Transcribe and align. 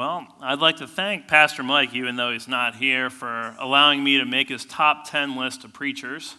Well, 0.00 0.26
I'd 0.40 0.60
like 0.60 0.78
to 0.78 0.86
thank 0.86 1.28
Pastor 1.28 1.62
Mike, 1.62 1.94
even 1.94 2.16
though 2.16 2.32
he's 2.32 2.48
not 2.48 2.74
here, 2.74 3.10
for 3.10 3.54
allowing 3.58 4.02
me 4.02 4.16
to 4.16 4.24
make 4.24 4.48
his 4.48 4.64
top 4.64 5.06
10 5.10 5.36
list 5.36 5.62
of 5.62 5.74
preachers. 5.74 6.36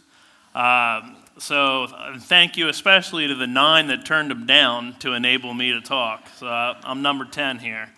Uh, 0.55 1.13
so, 1.37 1.85
thank 2.21 2.57
you 2.57 2.69
especially 2.69 3.27
to 3.27 3.35
the 3.35 3.45
nine 3.45 3.85
that 3.89 4.03
turned 4.03 4.31
him 4.31 4.47
down 4.47 4.95
to 4.97 5.13
enable 5.13 5.53
me 5.53 5.73
to 5.73 5.79
talk. 5.79 6.27
So, 6.37 6.47
uh, 6.47 6.81
I'm 6.83 7.03
number 7.03 7.23
10 7.23 7.59
here. 7.59 7.89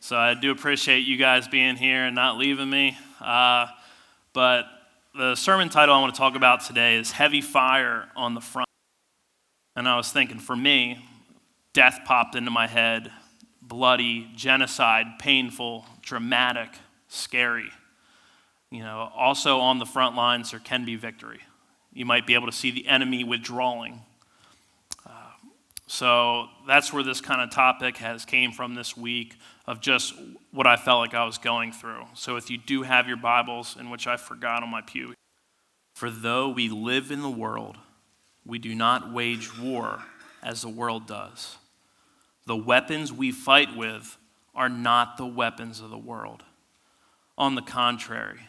So, 0.00 0.14
I 0.14 0.34
do 0.34 0.50
appreciate 0.50 1.06
you 1.06 1.16
guys 1.16 1.48
being 1.48 1.76
here 1.76 2.04
and 2.04 2.14
not 2.14 2.36
leaving 2.36 2.68
me. 2.68 2.98
Uh, 3.18 3.68
but 4.34 4.66
the 5.14 5.36
sermon 5.36 5.70
title 5.70 5.94
I 5.94 6.02
want 6.02 6.14
to 6.14 6.18
talk 6.18 6.36
about 6.36 6.66
today 6.66 6.96
is 6.96 7.12
Heavy 7.12 7.40
Fire 7.40 8.10
on 8.14 8.34
the 8.34 8.42
Front. 8.42 8.68
And 9.74 9.88
I 9.88 9.96
was 9.96 10.12
thinking, 10.12 10.38
for 10.38 10.54
me, 10.54 11.02
death 11.72 12.00
popped 12.04 12.34
into 12.34 12.50
my 12.50 12.66
head 12.66 13.10
bloody, 13.68 14.28
genocide, 14.34 15.18
painful, 15.18 15.86
dramatic, 16.02 16.70
scary. 17.08 17.70
You 18.70 18.80
know, 18.80 19.10
also 19.16 19.58
on 19.58 19.78
the 19.78 19.86
front 19.86 20.16
lines, 20.16 20.50
there 20.50 20.60
can 20.60 20.84
be 20.84 20.96
victory. 20.96 21.40
You 21.92 22.04
might 22.04 22.26
be 22.26 22.34
able 22.34 22.46
to 22.46 22.52
see 22.52 22.70
the 22.70 22.86
enemy 22.86 23.24
withdrawing. 23.24 24.00
Uh, 25.06 25.10
so 25.86 26.48
that's 26.66 26.92
where 26.92 27.02
this 27.02 27.20
kind 27.20 27.40
of 27.40 27.50
topic 27.50 27.96
has 27.98 28.24
came 28.24 28.52
from 28.52 28.74
this 28.74 28.96
week 28.96 29.36
of 29.66 29.80
just 29.80 30.14
what 30.50 30.66
I 30.66 30.76
felt 30.76 31.00
like 31.00 31.14
I 31.14 31.24
was 31.24 31.38
going 31.38 31.72
through. 31.72 32.04
So 32.14 32.36
if 32.36 32.50
you 32.50 32.58
do 32.58 32.82
have 32.82 33.08
your 33.08 33.16
Bibles, 33.16 33.76
in 33.78 33.90
which 33.90 34.06
I 34.06 34.16
forgot 34.16 34.62
on 34.62 34.70
my 34.70 34.82
pew, 34.82 35.14
for 35.94 36.10
though 36.10 36.48
we 36.48 36.68
live 36.68 37.10
in 37.10 37.22
the 37.22 37.30
world, 37.30 37.76
we 38.46 38.58
do 38.58 38.74
not 38.74 39.12
wage 39.12 39.58
war 39.58 40.02
as 40.42 40.62
the 40.62 40.68
world 40.68 41.06
does. 41.06 41.56
The 42.48 42.56
weapons 42.56 43.12
we 43.12 43.30
fight 43.30 43.76
with 43.76 44.16
are 44.54 44.70
not 44.70 45.18
the 45.18 45.26
weapons 45.26 45.80
of 45.80 45.90
the 45.90 45.98
world. 45.98 46.44
On 47.36 47.54
the 47.54 47.60
contrary, 47.60 48.40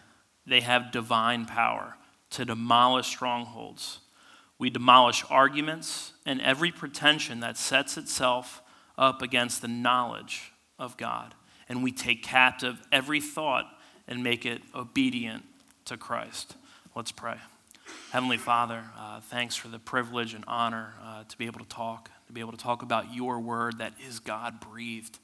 they 0.48 0.62
have 0.62 0.94
divine 0.94 1.46
power 1.46 1.98
to 2.30 2.46
demolish 2.46 3.08
strongholds. 3.08 4.00
We 4.58 4.70
demolish 4.70 5.26
arguments 5.30 6.14
and 6.26 6.40
every 6.40 6.72
pretension 6.72 7.42
that 7.42 7.58
sets 7.58 7.98
itself 7.98 8.62
up 8.98 9.22
against 9.22 9.62
the 9.62 9.68
knowledge 9.68 10.54
of 10.80 10.96
God. 10.96 11.36
And 11.68 11.84
we 11.84 11.92
take 11.92 12.24
captive 12.24 12.82
every 12.94 13.20
thought 13.20 13.66
and 14.08 14.24
make 14.24 14.46
it 14.46 14.62
obedient 14.74 15.44
to 15.84 15.98
Christ. 15.98 16.56
Let's 16.96 17.12
pray. 17.12 17.36
Heavenly 18.12 18.38
Father, 18.38 18.82
uh, 18.98 19.20
thanks 19.20 19.58
for 19.58 19.68
the 19.68 19.78
privilege 19.78 20.34
and 20.34 20.46
honor 20.48 20.94
uh, 21.04 21.26
to 21.26 21.38
be 21.38 21.48
able 21.48 21.60
to 21.60 21.68
talk 21.68 22.10
to 22.30 22.34
be 22.34 22.42
able 22.42 22.52
to 22.52 22.58
talk 22.58 22.84
about 22.84 23.12
your 23.12 23.40
word 23.40 23.80
that 23.80 23.94
is 24.08 24.20
God 24.20 24.60
breathed. 24.60 25.18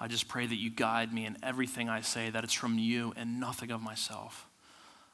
I 0.00 0.08
just 0.08 0.26
pray 0.26 0.48
that 0.48 0.56
you 0.56 0.68
guide 0.68 1.14
me 1.14 1.24
in 1.24 1.36
everything 1.44 1.88
I 1.88 2.00
say, 2.00 2.28
that 2.28 2.42
it's 2.42 2.52
from 2.52 2.76
you 2.76 3.12
and 3.16 3.38
nothing 3.38 3.70
of 3.70 3.80
myself. 3.80 4.48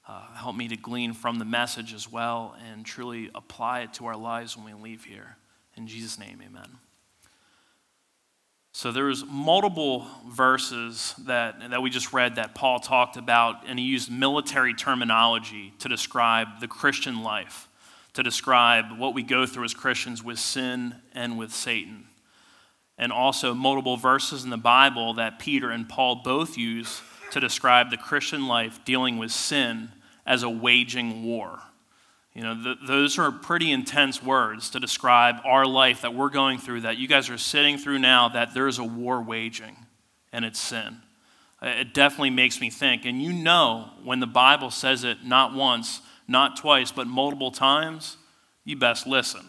Uh, 0.08 0.22
help 0.34 0.56
me 0.56 0.66
to 0.68 0.76
glean 0.76 1.12
from 1.12 1.38
the 1.38 1.44
message 1.44 1.92
as 1.92 2.10
well 2.10 2.56
and 2.70 2.86
truly 2.86 3.30
apply 3.34 3.80
it 3.80 3.92
to 3.94 4.06
our 4.06 4.16
lives 4.16 4.56
when 4.56 4.64
we 4.64 4.72
leave 4.72 5.04
here. 5.04 5.36
In 5.76 5.86
Jesus' 5.86 6.18
name, 6.18 6.40
amen. 6.42 6.78
So 8.72 8.90
there's 8.90 9.22
multiple 9.26 10.06
verses 10.26 11.14
that, 11.26 11.68
that 11.68 11.82
we 11.82 11.90
just 11.90 12.14
read 12.14 12.36
that 12.36 12.54
Paul 12.54 12.78
talked 12.80 13.18
about, 13.18 13.56
and 13.66 13.78
he 13.78 13.84
used 13.84 14.10
military 14.10 14.72
terminology 14.72 15.74
to 15.80 15.88
describe 15.90 16.60
the 16.60 16.68
Christian 16.68 17.22
life 17.22 17.68
to 18.16 18.22
describe 18.22 18.98
what 18.98 19.14
we 19.14 19.22
go 19.22 19.44
through 19.46 19.64
as 19.64 19.74
Christians 19.74 20.24
with 20.24 20.38
sin 20.38 20.96
and 21.14 21.38
with 21.38 21.52
Satan. 21.52 22.06
And 22.96 23.12
also, 23.12 23.52
multiple 23.52 23.98
verses 23.98 24.42
in 24.42 24.48
the 24.48 24.56
Bible 24.56 25.14
that 25.14 25.38
Peter 25.38 25.70
and 25.70 25.86
Paul 25.86 26.22
both 26.24 26.56
use 26.56 27.02
to 27.32 27.40
describe 27.40 27.90
the 27.90 27.98
Christian 27.98 28.48
life 28.48 28.82
dealing 28.86 29.18
with 29.18 29.32
sin 29.32 29.90
as 30.24 30.42
a 30.42 30.48
waging 30.48 31.24
war. 31.24 31.60
You 32.32 32.42
know, 32.42 32.62
th- 32.62 32.78
those 32.86 33.18
are 33.18 33.30
pretty 33.30 33.70
intense 33.70 34.22
words 34.22 34.70
to 34.70 34.80
describe 34.80 35.36
our 35.44 35.66
life 35.66 36.00
that 36.00 36.14
we're 36.14 36.30
going 36.30 36.58
through, 36.58 36.82
that 36.82 36.96
you 36.96 37.08
guys 37.08 37.28
are 37.28 37.36
sitting 37.36 37.76
through 37.76 37.98
now, 37.98 38.30
that 38.30 38.54
there's 38.54 38.78
a 38.78 38.84
war 38.84 39.22
waging, 39.22 39.76
and 40.32 40.42
it's 40.46 40.58
sin. 40.58 41.02
It 41.60 41.92
definitely 41.92 42.30
makes 42.30 42.62
me 42.62 42.70
think. 42.70 43.04
And 43.04 43.22
you 43.22 43.34
know, 43.34 43.90
when 44.04 44.20
the 44.20 44.26
Bible 44.26 44.70
says 44.70 45.04
it 45.04 45.22
not 45.22 45.52
once, 45.52 46.00
not 46.28 46.56
twice, 46.56 46.90
but 46.90 47.06
multiple 47.06 47.50
times, 47.50 48.16
you 48.64 48.76
best 48.76 49.06
listen, 49.06 49.48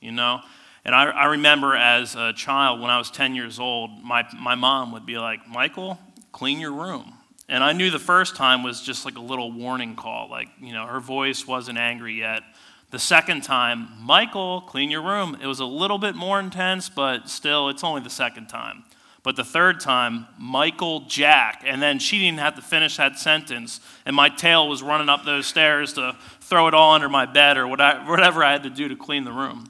you 0.00 0.12
know? 0.12 0.40
And 0.84 0.94
I, 0.94 1.04
I 1.04 1.24
remember 1.26 1.76
as 1.76 2.16
a 2.16 2.32
child, 2.32 2.80
when 2.80 2.90
I 2.90 2.98
was 2.98 3.10
10 3.10 3.34
years 3.34 3.60
old, 3.60 4.02
my, 4.02 4.24
my 4.38 4.54
mom 4.54 4.92
would 4.92 5.06
be 5.06 5.18
like, 5.18 5.46
Michael, 5.48 5.98
clean 6.32 6.58
your 6.58 6.72
room. 6.72 7.14
And 7.48 7.62
I 7.62 7.72
knew 7.72 7.90
the 7.90 7.98
first 7.98 8.34
time 8.34 8.62
was 8.62 8.80
just 8.80 9.04
like 9.04 9.16
a 9.16 9.20
little 9.20 9.52
warning 9.52 9.94
call, 9.94 10.28
like, 10.30 10.48
you 10.60 10.72
know, 10.72 10.86
her 10.86 11.00
voice 11.00 11.46
wasn't 11.46 11.78
angry 11.78 12.18
yet. 12.18 12.42
The 12.90 12.98
second 12.98 13.42
time, 13.42 13.88
Michael, 14.00 14.62
clean 14.62 14.90
your 14.90 15.02
room. 15.02 15.36
It 15.40 15.46
was 15.46 15.60
a 15.60 15.64
little 15.64 15.98
bit 15.98 16.14
more 16.14 16.38
intense, 16.38 16.88
but 16.88 17.28
still, 17.28 17.68
it's 17.68 17.84
only 17.84 18.02
the 18.02 18.10
second 18.10 18.48
time. 18.48 18.84
But 19.22 19.36
the 19.36 19.44
third 19.44 19.78
time, 19.78 20.26
Michael 20.36 21.00
Jack. 21.06 21.62
And 21.64 21.80
then 21.80 21.98
she 21.98 22.18
didn't 22.18 22.40
have 22.40 22.56
to 22.56 22.62
finish 22.62 22.96
that 22.96 23.18
sentence. 23.18 23.80
And 24.04 24.16
my 24.16 24.28
tail 24.28 24.68
was 24.68 24.82
running 24.82 25.08
up 25.08 25.24
those 25.24 25.46
stairs 25.46 25.92
to 25.94 26.16
throw 26.40 26.66
it 26.66 26.74
all 26.74 26.92
under 26.94 27.08
my 27.08 27.26
bed 27.26 27.56
or 27.56 27.68
whatever 27.68 28.42
I 28.44 28.52
had 28.52 28.64
to 28.64 28.70
do 28.70 28.88
to 28.88 28.96
clean 28.96 29.24
the 29.24 29.32
room. 29.32 29.66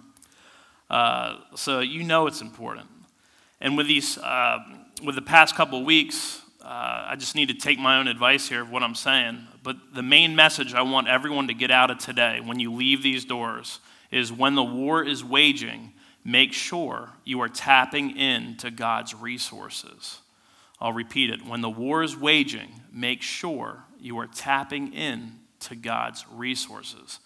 Uh, 0.89 1.37
so 1.55 1.81
you 1.81 2.03
know 2.03 2.27
it's 2.27 2.41
important. 2.41 2.89
And 3.61 3.77
with 3.77 3.87
these, 3.87 4.19
uh, 4.19 4.59
with 5.05 5.15
the 5.15 5.23
past 5.23 5.55
couple 5.55 5.85
weeks, 5.85 6.41
uh, 6.63 7.07
I 7.09 7.17
just 7.17 7.35
need 7.35 7.49
to 7.49 7.55
take 7.55 7.79
my 7.79 7.99
own 7.99 8.09
advice 8.09 8.49
here 8.49 8.63
of 8.63 8.71
what 8.71 8.83
I'm 8.83 8.95
saying. 8.95 9.47
But 9.63 9.77
the 9.95 10.03
main 10.03 10.35
message 10.35 10.75
I 10.75 10.83
want 10.83 11.09
everyone 11.09 11.49
to 11.49 11.55
get 11.55 11.71
out 11.71 11.91
of 11.91 11.99
today 11.99 12.41
when 12.43 12.59
you 12.59 12.73
leave 12.73 13.03
these 13.03 13.25
doors 13.25 13.81
is 14.11 14.33
when 14.33 14.55
the 14.55 14.63
war 14.63 15.03
is 15.03 15.25
waging, 15.25 15.93
make 16.25 16.53
sure 16.53 17.11
you 17.25 17.41
are 17.41 17.49
tapping 17.49 18.17
into 18.17 18.71
God's 18.71 19.15
resources. 19.15 20.21
I'll 20.81 20.93
repeat 20.93 21.31
it. 21.31 21.47
When 21.47 21.61
the 21.61 21.71
war 21.71 22.03
is 22.03 22.17
waging, 22.17 22.81
make 22.93 23.23
sure 23.23 23.85
you 24.01 24.19
are 24.19 24.27
tapping 24.27 24.93
into 24.93 25.77
God's 25.77 26.25
resources. 26.33 27.21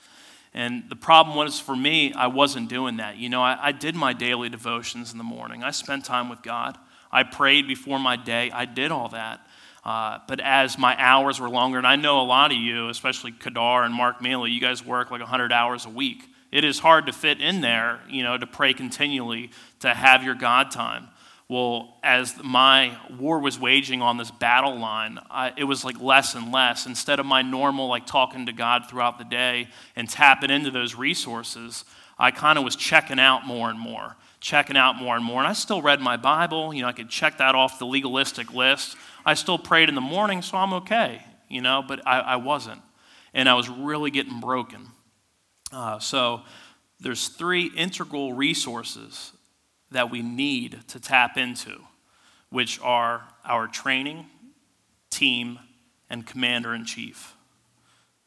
And 0.53 0.85
the 0.89 0.97
problem 0.97 1.37
was 1.37 1.61
for 1.61 1.77
me, 1.77 2.13
I 2.13 2.29
wasn't 2.29 2.69
doing 2.69 2.97
that. 2.99 3.17
You 3.17 3.29
know, 3.29 3.43
I, 3.43 3.59
I, 3.61 3.73
did 3.73 3.95
my 3.95 4.13
daily 4.13 4.49
devotions 4.49 5.13
in 5.13 5.19
the 5.19 5.25
morning, 5.25 5.63
I 5.63 5.71
spent 5.71 6.05
time 6.05 6.29
with 6.29 6.43
God. 6.43 6.79
I 7.13 7.23
prayed 7.23 7.69
before 7.69 7.99
my 7.99 8.17
day, 8.17 8.51
I 8.51 8.65
did 8.65 8.91
all 8.91 9.09
that. 9.11 9.41
Uh, 9.85 10.19
but 10.27 10.41
as 10.41 10.77
my 10.77 10.97
hours 10.99 11.39
were 11.39 11.49
longer, 11.49 11.79
and 11.79 11.87
I 11.87 11.97
know 11.97 12.21
a 12.21 12.25
lot 12.27 12.51
of 12.51 12.59
you, 12.59 12.89
especially 12.89 13.31
Kadar 13.33 13.85
and 13.85 13.95
Mark 13.95 14.21
Mealy, 14.21 14.51
you 14.51 14.61
guys 14.61 14.85
work 14.85 15.11
like 15.11 15.21
100 15.21 15.53
hours 15.53 15.87
a 15.87 15.91
week 15.91 16.29
it 16.57 16.65
is 16.65 16.79
hard 16.79 17.05
to 17.05 17.13
fit 17.13 17.39
in 17.39 17.61
there, 17.61 18.01
you 18.09 18.23
know, 18.23 18.39
to 18.39 18.47
pray 18.47 18.73
continually, 18.73 19.51
to 19.81 19.93
have 19.93 20.25
your 20.25 20.35
God 20.35 20.71
time. 20.71 21.09
Well, 21.51 21.99
as 22.03 22.43
my 22.43 22.97
war 23.21 23.41
was 23.41 23.61
waging 23.61 24.01
on 24.01 24.17
this 24.17 24.31
battle 24.31 24.79
line, 24.79 25.19
I, 25.31 25.53
it 25.59 25.65
was 25.65 25.85
like 25.85 26.01
less 26.01 26.35
and 26.35 26.51
less. 26.51 26.87
Instead 26.87 27.21
of 27.21 27.27
my 27.27 27.43
normal, 27.43 27.89
like 27.89 28.07
talking 28.07 28.47
to 28.47 28.55
God 28.55 28.89
throughout 28.89 29.19
the 29.19 29.25
day 29.25 29.69
and 29.97 30.09
tapping 30.09 30.49
into 30.49 30.71
those 30.71 30.95
resources, 30.95 31.85
I 32.19 32.31
kind 32.31 32.57
of 32.57 32.65
was 32.65 32.75
checking 32.75 33.21
out 33.21 33.47
more 33.47 33.69
and 33.69 33.79
more, 33.79 34.17
checking 34.41 34.79
out 34.79 34.97
more 34.97 35.15
and 35.15 35.23
more. 35.23 35.41
And 35.41 35.47
I 35.47 35.53
still 35.53 35.83
read 35.83 36.01
my 36.01 36.17
Bible. 36.17 36.73
You 36.73 36.83
know, 36.83 36.89
I 36.89 36.93
could 36.93 37.11
check 37.11 37.37
that 37.37 37.55
off 37.55 37.79
the 37.79 37.85
legalistic 37.85 38.55
list. 38.55 38.97
I 39.27 39.35
still 39.35 39.59
prayed 39.59 39.91
in 39.91 39.95
the 39.95 40.01
morning, 40.01 40.41
so 40.41 40.57
I'm 40.57 40.73
okay, 40.73 41.23
you 41.51 41.61
know, 41.61 41.85
but 41.87 42.01
I, 42.07 42.21
I 42.21 42.37
wasn't. 42.37 42.81
And 43.35 43.47
I 43.47 43.53
was 43.53 43.69
really 43.69 44.11
getting 44.11 44.41
broken. 44.41 44.87
Uh, 45.73 45.99
so 45.99 46.43
there's 47.01 47.29
three 47.29 47.67
integral 47.77 48.33
resources 48.33 49.33
that 49.91 50.11
we 50.11 50.23
need 50.23 50.81
to 50.89 51.01
tap 51.01 51.37
into, 51.37 51.81
which 52.51 52.81
are 52.81 53.23
our 53.45 53.67
training, 53.67 54.27
team, 55.11 55.59
and 56.09 56.27
commander 56.27 56.75
in 56.75 56.85
chief. 56.85 57.35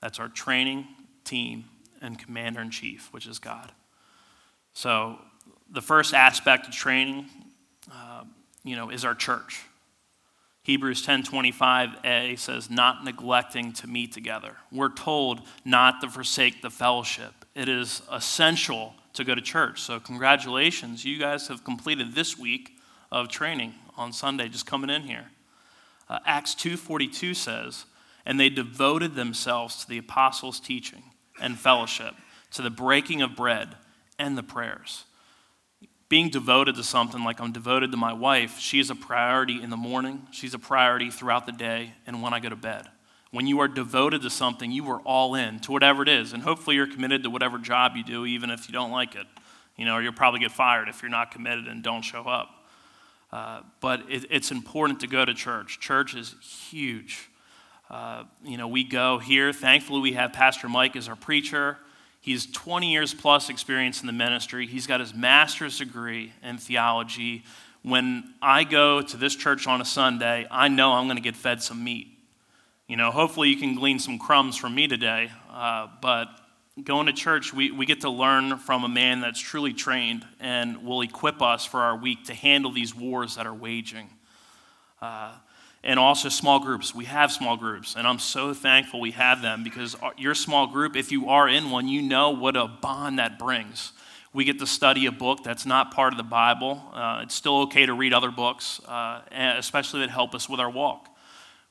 That's 0.02 0.20
our 0.20 0.30
training, 0.30 0.88
team, 1.24 1.66
and 2.02 2.18
commander 2.18 2.62
in 2.62 2.72
chief, 2.72 3.12
which 3.12 3.26
is 3.28 3.40
God. 3.40 3.72
So 4.74 5.20
the 5.72 5.82
first 5.82 6.14
aspect 6.14 6.68
of 6.68 6.74
training, 6.74 7.26
uh, 7.92 8.24
you 8.64 8.76
know, 8.76 8.90
is 8.90 9.04
our 9.04 9.16
church. 9.16 9.62
Hebrews 10.70 11.02
10:25a 11.04 12.38
says 12.38 12.70
not 12.70 13.04
neglecting 13.04 13.74
to 13.74 13.88
meet 13.88 14.12
together. 14.12 14.56
We're 14.72 14.94
told 14.94 15.42
not 15.66 16.00
to 16.02 16.10
forsake 16.12 16.62
the 16.62 16.70
fellowship. 16.70 17.44
It 17.56 17.68
is 17.68 18.04
essential 18.12 18.94
to 19.14 19.24
go 19.24 19.34
to 19.34 19.42
church. 19.42 19.82
So 19.82 20.00
congratulations, 20.00 21.04
you 21.04 21.18
guys 21.18 21.48
have 21.48 21.64
completed 21.64 22.14
this 22.14 22.38
week 22.38 22.78
of 23.12 23.30
training 23.30 23.74
on 23.98 24.14
Sunday 24.14 24.48
just 24.48 24.68
coming 24.68 24.92
in 24.92 25.02
here. 25.02 25.32
Uh, 26.08 26.20
Acts 26.28 26.54
2:42 26.54 27.34
says, 27.34 27.88
"And 28.24 28.40
they 28.40 28.50
devoted 28.52 29.16
themselves 29.16 29.76
to 29.78 29.90
the 29.90 29.98
apostles' 29.98 30.60
teaching 30.60 31.16
and 31.42 31.60
fellowship, 31.60 32.14
to 32.52 32.62
the 32.62 32.70
breaking 32.70 33.24
of 33.24 33.36
bread 33.36 33.76
and 34.20 34.38
the 34.38 34.44
prayers." 34.44 35.06
Being 36.10 36.30
devoted 36.30 36.76
to 36.76 36.84
something 36.84 37.24
like 37.24 37.40
I'm 37.40 37.52
devoted 37.52 37.92
to 37.92 37.98
my 37.98 38.14
wife, 38.14 38.60
she's 38.60 38.90
a 38.90 38.96
priority 38.96 39.62
in 39.62 39.70
the 39.70 39.78
morning, 39.78 40.28
she's 40.32 40.56
a 40.56 40.60
priority 40.60 41.12
throughout 41.12 41.46
the 41.46 41.52
day, 41.52 41.94
and 42.08 42.22
when 42.22 42.34
I 42.34 42.40
go 42.40 42.50
to 42.50 42.56
bed. 42.56 42.88
When 43.32 43.46
you 43.46 43.60
are 43.60 43.68
devoted 43.68 44.24
to 44.24 44.30
something, 44.32 44.72
you 44.72 44.90
are 44.90 45.02
all 45.02 45.36
in 45.36 45.60
to 45.62 45.72
whatever 45.72 46.02
it 46.02 46.10
is. 46.10 46.34
And 46.34 46.42
hopefully 46.42 46.76
you're 46.76 46.88
committed 46.88 47.22
to 47.24 47.30
whatever 47.30 47.60
job 47.60 47.96
you 47.96 48.04
do, 48.04 48.26
even 48.26 48.50
if 48.50 48.68
you 48.68 48.74
don't 48.74 48.92
like 48.92 49.16
it. 49.16 49.28
You 49.78 49.86
know, 49.86 49.96
or 49.96 50.02
you'll 50.02 50.14
probably 50.14 50.40
get 50.40 50.52
fired 50.52 50.90
if 50.90 51.04
you're 51.04 51.12
not 51.12 51.30
committed 51.30 51.68
and 51.68 51.84
don't 51.84 52.02
show 52.02 52.24
up. 52.24 52.50
Uh, 53.32 53.62
but 53.82 54.02
it, 54.10 54.26
it's 54.32 54.50
important 54.50 55.00
to 55.02 55.08
go 55.08 55.24
to 55.24 55.34
church. 55.36 55.80
Church 55.80 56.16
is 56.16 56.36
huge. 56.42 57.30
Uh, 57.90 58.24
you 58.44 58.58
know, 58.58 58.68
we 58.68 58.84
go 58.84 59.20
here. 59.20 59.54
Thankfully, 59.54 60.02
we 60.02 60.14
have 60.14 60.34
Pastor 60.34 60.68
Mike 60.68 60.96
as 60.96 61.08
our 61.08 61.16
preacher. 61.16 61.78
He's 62.30 62.46
20 62.46 62.92
years 62.92 63.12
plus 63.12 63.50
experience 63.50 64.02
in 64.02 64.06
the 64.06 64.14
ministry. 64.14 64.68
He's 64.68 64.86
got 64.86 65.00
his 65.00 65.16
master's 65.16 65.80
degree 65.80 66.32
in 66.44 66.60
theology. 66.60 67.44
When 67.82 68.36
I 68.40 68.66
go 68.66 69.02
to 69.02 69.18
this 69.18 69.36
church 69.36 69.66
on 69.66 69.82
a 69.82 69.86
Sunday, 69.86 70.46
I 70.52 70.68
know 70.68 70.92
I'm 70.92 71.08
going 71.08 71.18
to 71.18 71.24
get 71.24 71.36
fed 71.36 71.64
some 71.64 71.84
meat. 71.84 72.08
You 72.88 72.98
know, 72.98 73.10
hopefully 73.10 73.50
you 73.50 73.58
can 73.58 73.74
glean 73.74 73.98
some 73.98 74.20
crumbs 74.20 74.58
from 74.58 74.76
me 74.76 74.88
today, 74.88 75.32
uh, 75.52 75.88
but 76.04 76.28
going 76.84 77.08
to 77.08 77.14
church, 77.14 77.52
we, 77.52 77.72
we 77.72 77.88
get 77.88 78.02
to 78.02 78.12
learn 78.12 78.60
from 78.60 78.84
a 78.84 78.90
man 78.90 79.22
that's 79.22 79.40
truly 79.40 79.74
trained 79.74 80.24
and 80.40 80.86
will 80.86 81.02
equip 81.02 81.42
us 81.42 81.66
for 81.66 81.80
our 81.80 81.98
week 81.98 82.26
to 82.26 82.36
handle 82.36 82.72
these 82.72 82.94
wars 82.94 83.38
that 83.38 83.48
are 83.48 83.56
waging. 83.56 84.08
Uh, 85.02 85.32
and 85.84 86.00
also 86.00 86.30
small 86.30 86.60
groups. 86.60 86.94
We 86.94 87.06
have 87.06 87.32
small 87.32 87.58
groups, 87.58 87.96
and 87.96 88.08
I'm 88.08 88.20
so 88.20 88.54
thankful 88.54 89.00
we 89.00 89.12
have 89.12 89.42
them 89.42 89.64
because 89.64 89.96
your 90.18 90.36
small 90.36 90.68
group, 90.68 90.96
if 90.96 91.12
you 91.12 91.30
are 91.30 91.48
in 91.48 91.72
one, 91.72 91.88
you 91.88 92.02
know 92.02 92.32
what 92.32 92.58
a 92.58 92.68
bond 92.68 93.20
that 93.20 93.40
brings. 93.40 93.94
We 94.32 94.44
get 94.44 94.60
to 94.60 94.68
study 94.68 95.06
a 95.08 95.12
book 95.12 95.44
that's 95.44 95.66
not 95.66 95.92
part 95.92 96.14
of 96.14 96.18
the 96.18 96.24
Bible. 96.24 96.84
Uh, 96.94 97.22
it's 97.24 97.34
still 97.34 97.62
okay 97.62 97.86
to 97.86 97.94
read 97.94 98.14
other 98.14 98.30
books, 98.30 98.80
uh, 98.88 99.22
especially 99.32 100.02
that 100.02 100.10
help 100.12 100.36
us 100.36 100.48
with 100.48 100.60
our 100.60 100.70
walk. 100.70 101.08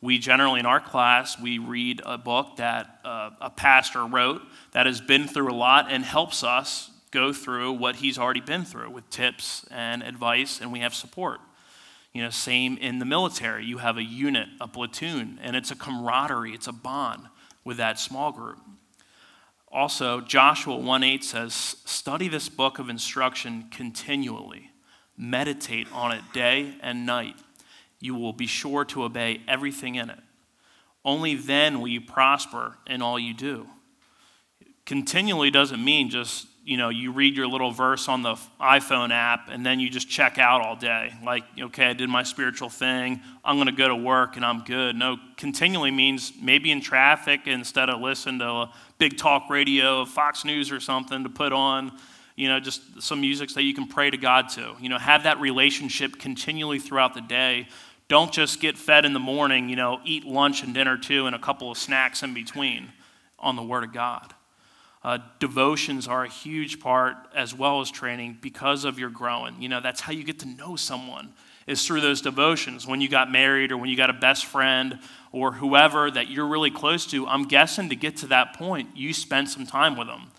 We 0.00 0.18
generally, 0.18 0.60
in 0.60 0.66
our 0.66 0.80
class, 0.80 1.40
we 1.40 1.58
read 1.58 2.02
a 2.06 2.18
book 2.18 2.56
that 2.56 3.00
uh, 3.04 3.30
a 3.40 3.50
pastor 3.50 4.06
wrote 4.06 4.42
that 4.72 4.86
has 4.86 5.00
been 5.00 5.26
through 5.26 5.52
a 5.52 5.54
lot 5.54 5.86
and 5.90 6.04
helps 6.04 6.42
us 6.42 6.90
go 7.10 7.32
through 7.32 7.72
what 7.72 7.96
he's 7.96 8.18
already 8.18 8.40
been 8.40 8.64
through 8.64 8.90
with 8.90 9.08
tips 9.10 9.66
and 9.70 10.02
advice, 10.02 10.60
and 10.60 10.72
we 10.72 10.80
have 10.80 10.94
support. 10.94 11.40
You 12.12 12.22
know, 12.22 12.30
same 12.30 12.76
in 12.78 12.98
the 12.98 13.04
military. 13.04 13.64
You 13.64 13.78
have 13.78 13.96
a 13.96 14.02
unit, 14.02 14.48
a 14.60 14.66
platoon, 14.66 15.38
and 15.42 15.54
it's 15.54 15.70
a 15.70 15.76
camaraderie, 15.76 16.54
it's 16.54 16.66
a 16.66 16.72
bond 16.72 17.28
with 17.64 17.76
that 17.76 18.00
small 18.00 18.32
group. 18.32 18.58
Also, 19.70 20.20
Joshua 20.22 20.76
1:8 20.76 21.22
says, 21.22 21.52
"Study 21.52 22.26
this 22.26 22.48
book 22.48 22.78
of 22.78 22.88
instruction 22.88 23.68
continually. 23.70 24.70
Meditate 25.16 25.92
on 25.92 26.10
it 26.10 26.32
day 26.32 26.78
and 26.80 27.04
night. 27.04 27.36
You 28.00 28.14
will 28.14 28.32
be 28.32 28.46
sure 28.46 28.84
to 28.86 29.04
obey 29.04 29.42
everything 29.46 29.96
in 29.96 30.08
it. 30.08 30.22
Only 31.04 31.34
then 31.34 31.80
will 31.80 31.88
you 31.88 32.00
prosper 32.00 32.78
in 32.86 33.02
all 33.02 33.18
you 33.18 33.34
do." 33.34 33.68
Continually 34.86 35.50
doesn't 35.50 35.84
mean 35.84 36.08
just 36.08 36.47
you 36.68 36.76
know, 36.76 36.90
you 36.90 37.12
read 37.12 37.34
your 37.34 37.46
little 37.46 37.70
verse 37.70 38.08
on 38.08 38.20
the 38.20 38.34
iPhone 38.60 39.10
app 39.10 39.48
and 39.48 39.64
then 39.64 39.80
you 39.80 39.88
just 39.88 40.06
check 40.06 40.36
out 40.36 40.60
all 40.60 40.76
day. 40.76 41.14
Like, 41.24 41.44
okay, 41.58 41.86
I 41.86 41.94
did 41.94 42.10
my 42.10 42.22
spiritual 42.22 42.68
thing. 42.68 43.22
I'm 43.42 43.56
going 43.56 43.68
to 43.68 43.72
go 43.72 43.88
to 43.88 43.96
work 43.96 44.36
and 44.36 44.44
I'm 44.44 44.64
good. 44.64 44.94
No, 44.94 45.16
continually 45.38 45.90
means 45.90 46.34
maybe 46.42 46.70
in 46.70 46.82
traffic 46.82 47.46
instead 47.46 47.88
of 47.88 48.02
listen 48.02 48.40
to 48.40 48.46
a 48.46 48.72
big 48.98 49.16
talk 49.16 49.48
radio, 49.48 50.04
Fox 50.04 50.44
News 50.44 50.70
or 50.70 50.78
something 50.78 51.22
to 51.22 51.30
put 51.30 51.54
on, 51.54 51.90
you 52.36 52.48
know, 52.48 52.60
just 52.60 53.00
some 53.00 53.22
music 53.22 53.48
that 53.54 53.62
you 53.62 53.72
can 53.72 53.88
pray 53.88 54.10
to 54.10 54.18
God 54.18 54.50
to. 54.50 54.74
You 54.78 54.90
know, 54.90 54.98
have 54.98 55.22
that 55.22 55.40
relationship 55.40 56.18
continually 56.18 56.78
throughout 56.78 57.14
the 57.14 57.22
day. 57.22 57.66
Don't 58.08 58.30
just 58.30 58.60
get 58.60 58.76
fed 58.76 59.06
in 59.06 59.14
the 59.14 59.18
morning, 59.18 59.70
you 59.70 59.76
know, 59.76 60.02
eat 60.04 60.26
lunch 60.26 60.62
and 60.62 60.74
dinner 60.74 60.98
too 60.98 61.24
and 61.24 61.34
a 61.34 61.38
couple 61.38 61.70
of 61.70 61.78
snacks 61.78 62.22
in 62.22 62.34
between 62.34 62.92
on 63.38 63.56
the 63.56 63.62
Word 63.62 63.84
of 63.84 63.94
God. 63.94 64.34
Uh, 65.02 65.18
devotions 65.38 66.08
are 66.08 66.24
a 66.24 66.28
huge 66.28 66.80
part 66.80 67.16
as 67.34 67.54
well 67.54 67.80
as 67.80 67.90
training 67.90 68.38
because 68.40 68.84
of 68.84 68.98
your 68.98 69.10
growing. 69.10 69.60
You 69.62 69.68
know, 69.68 69.80
that's 69.80 70.00
how 70.00 70.12
you 70.12 70.24
get 70.24 70.40
to 70.40 70.48
know 70.48 70.74
someone 70.76 71.32
is 71.68 71.86
through 71.86 72.00
those 72.00 72.20
devotions. 72.20 72.86
When 72.86 73.00
you 73.00 73.08
got 73.08 73.30
married 73.30 73.70
or 73.70 73.76
when 73.76 73.90
you 73.90 73.96
got 73.96 74.10
a 74.10 74.14
best 74.14 74.46
friend 74.46 74.98
or 75.30 75.52
whoever 75.52 76.10
that 76.10 76.28
you're 76.28 76.48
really 76.48 76.70
close 76.70 77.06
to, 77.06 77.26
I'm 77.28 77.44
guessing 77.44 77.90
to 77.90 77.96
get 77.96 78.16
to 78.18 78.26
that 78.28 78.54
point, 78.54 78.96
you 78.96 79.12
spent 79.12 79.50
some 79.50 79.66
time 79.66 79.96
with 79.96 80.08
them. 80.08 80.32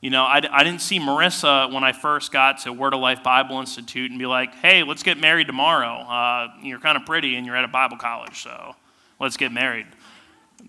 You 0.00 0.10
know, 0.10 0.22
I, 0.22 0.40
I 0.50 0.62
didn't 0.62 0.82
see 0.82 1.00
Marissa 1.00 1.72
when 1.72 1.82
I 1.82 1.92
first 1.92 2.30
got 2.30 2.58
to 2.62 2.72
Word 2.72 2.94
of 2.94 3.00
Life 3.00 3.22
Bible 3.22 3.58
Institute 3.58 4.10
and 4.10 4.18
be 4.18 4.26
like, 4.26 4.54
hey, 4.54 4.82
let's 4.82 5.02
get 5.02 5.18
married 5.18 5.48
tomorrow. 5.48 5.88
Uh, 5.88 6.48
you're 6.62 6.78
kind 6.78 6.96
of 6.96 7.04
pretty 7.04 7.36
and 7.36 7.44
you're 7.44 7.56
at 7.56 7.64
a 7.64 7.68
Bible 7.68 7.96
college, 7.96 8.42
so 8.42 8.76
let's 9.18 9.36
get 9.36 9.52
married. 9.52 9.86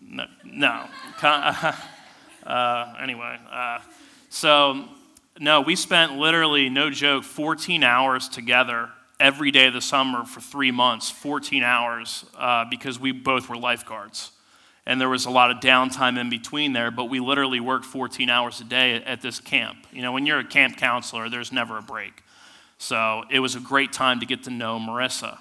No. 0.01 0.25
no. 0.43 0.89
Uh, 2.47 2.93
anyway, 3.01 3.37
uh, 3.51 3.79
so 4.29 4.85
no, 5.39 5.61
we 5.61 5.75
spent 5.75 6.17
literally, 6.17 6.69
no 6.69 6.89
joke, 6.89 7.23
14 7.23 7.83
hours 7.83 8.29
together 8.29 8.89
every 9.19 9.51
day 9.51 9.67
of 9.67 9.73
the 9.73 9.81
summer 9.81 10.23
for 10.23 10.39
three 10.39 10.71
months, 10.71 11.09
14 11.09 11.61
hours, 11.61 12.25
uh, 12.37 12.65
because 12.69 12.99
we 12.99 13.11
both 13.11 13.49
were 13.49 13.57
lifeguards. 13.57 14.31
And 14.85 15.01
there 15.01 15.09
was 15.09 15.25
a 15.25 15.29
lot 15.29 15.51
of 15.51 15.57
downtime 15.57 16.17
in 16.17 16.29
between 16.29 16.71
there, 16.71 16.89
but 16.89 17.05
we 17.05 17.19
literally 17.19 17.59
worked 17.59 17.85
14 17.85 18.29
hours 18.29 18.61
a 18.61 18.63
day 18.63 18.95
at, 18.95 19.03
at 19.03 19.21
this 19.21 19.41
camp. 19.41 19.85
You 19.91 20.01
know, 20.01 20.13
when 20.13 20.25
you're 20.25 20.39
a 20.39 20.45
camp 20.45 20.77
counselor, 20.77 21.29
there's 21.29 21.51
never 21.51 21.77
a 21.77 21.81
break. 21.81 22.23
So 22.77 23.23
it 23.29 23.39
was 23.39 23.55
a 23.55 23.59
great 23.59 23.91
time 23.91 24.21
to 24.21 24.25
get 24.25 24.43
to 24.43 24.49
know 24.49 24.79
Marissa. 24.79 25.39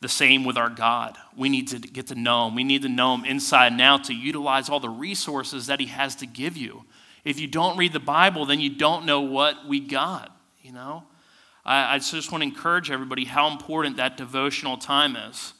The 0.00 0.08
same 0.08 0.44
with 0.44 0.56
our 0.56 0.70
God. 0.70 1.18
We 1.36 1.48
need 1.48 1.68
to 1.68 1.78
get 1.78 2.06
to 2.08 2.14
know 2.14 2.46
Him. 2.46 2.54
We 2.54 2.64
need 2.64 2.82
to 2.82 2.88
know 2.88 3.14
Him 3.14 3.24
inside 3.24 3.72
and 3.72 3.80
out 3.80 4.04
to 4.04 4.14
utilize 4.14 4.68
all 4.68 4.80
the 4.80 4.88
resources 4.88 5.66
that 5.66 5.80
He 5.80 5.86
has 5.86 6.14
to 6.16 6.26
give 6.26 6.56
you. 6.56 6.84
If 7.24 7.40
you 7.40 7.48
don't 7.48 7.76
read 7.76 7.92
the 7.92 8.00
Bible, 8.00 8.46
then 8.46 8.60
you 8.60 8.70
don't 8.70 9.04
know 9.04 9.20
what 9.20 9.66
we 9.66 9.80
got, 9.80 10.34
you 10.62 10.72
know? 10.72 11.02
I, 11.64 11.96
I 11.96 11.98
just 11.98 12.32
want 12.32 12.42
to 12.42 12.48
encourage 12.48 12.90
everybody 12.90 13.24
how 13.24 13.50
important 13.50 13.96
that 13.96 14.16
devotional 14.16 14.76
time 14.76 15.16
is, 15.16 15.52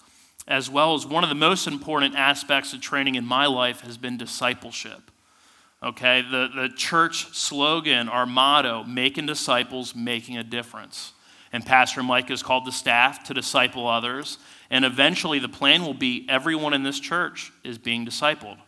as 0.46 0.70
well 0.70 0.94
as 0.94 1.04
one 1.04 1.24
of 1.24 1.28
the 1.28 1.34
most 1.34 1.66
important 1.66 2.14
aspects 2.14 2.72
of 2.72 2.80
training 2.80 3.16
in 3.16 3.24
my 3.24 3.46
life 3.46 3.80
has 3.80 3.98
been 3.98 4.16
discipleship. 4.16 5.10
Okay, 5.82 6.22
the, 6.22 6.48
the 6.54 6.68
church 6.74 7.34
slogan, 7.36 8.08
our 8.08 8.26
motto, 8.26 8.82
making 8.84 9.26
disciples, 9.26 9.94
making 9.94 10.36
a 10.36 10.42
difference. 10.42 11.12
And 11.52 11.64
Pastor 11.64 12.02
Mike 12.02 12.28
has 12.28 12.42
called 12.42 12.66
the 12.66 12.72
staff 12.72 13.24
to 13.24 13.34
disciple 13.34 13.86
others. 13.86 14.38
And 14.70 14.84
eventually, 14.84 15.38
the 15.38 15.48
plan 15.48 15.82
will 15.82 15.94
be 15.94 16.26
everyone 16.28 16.74
in 16.74 16.82
this 16.82 17.00
church 17.00 17.52
is 17.64 17.78
being 17.78 18.04
discipled. 18.04 18.58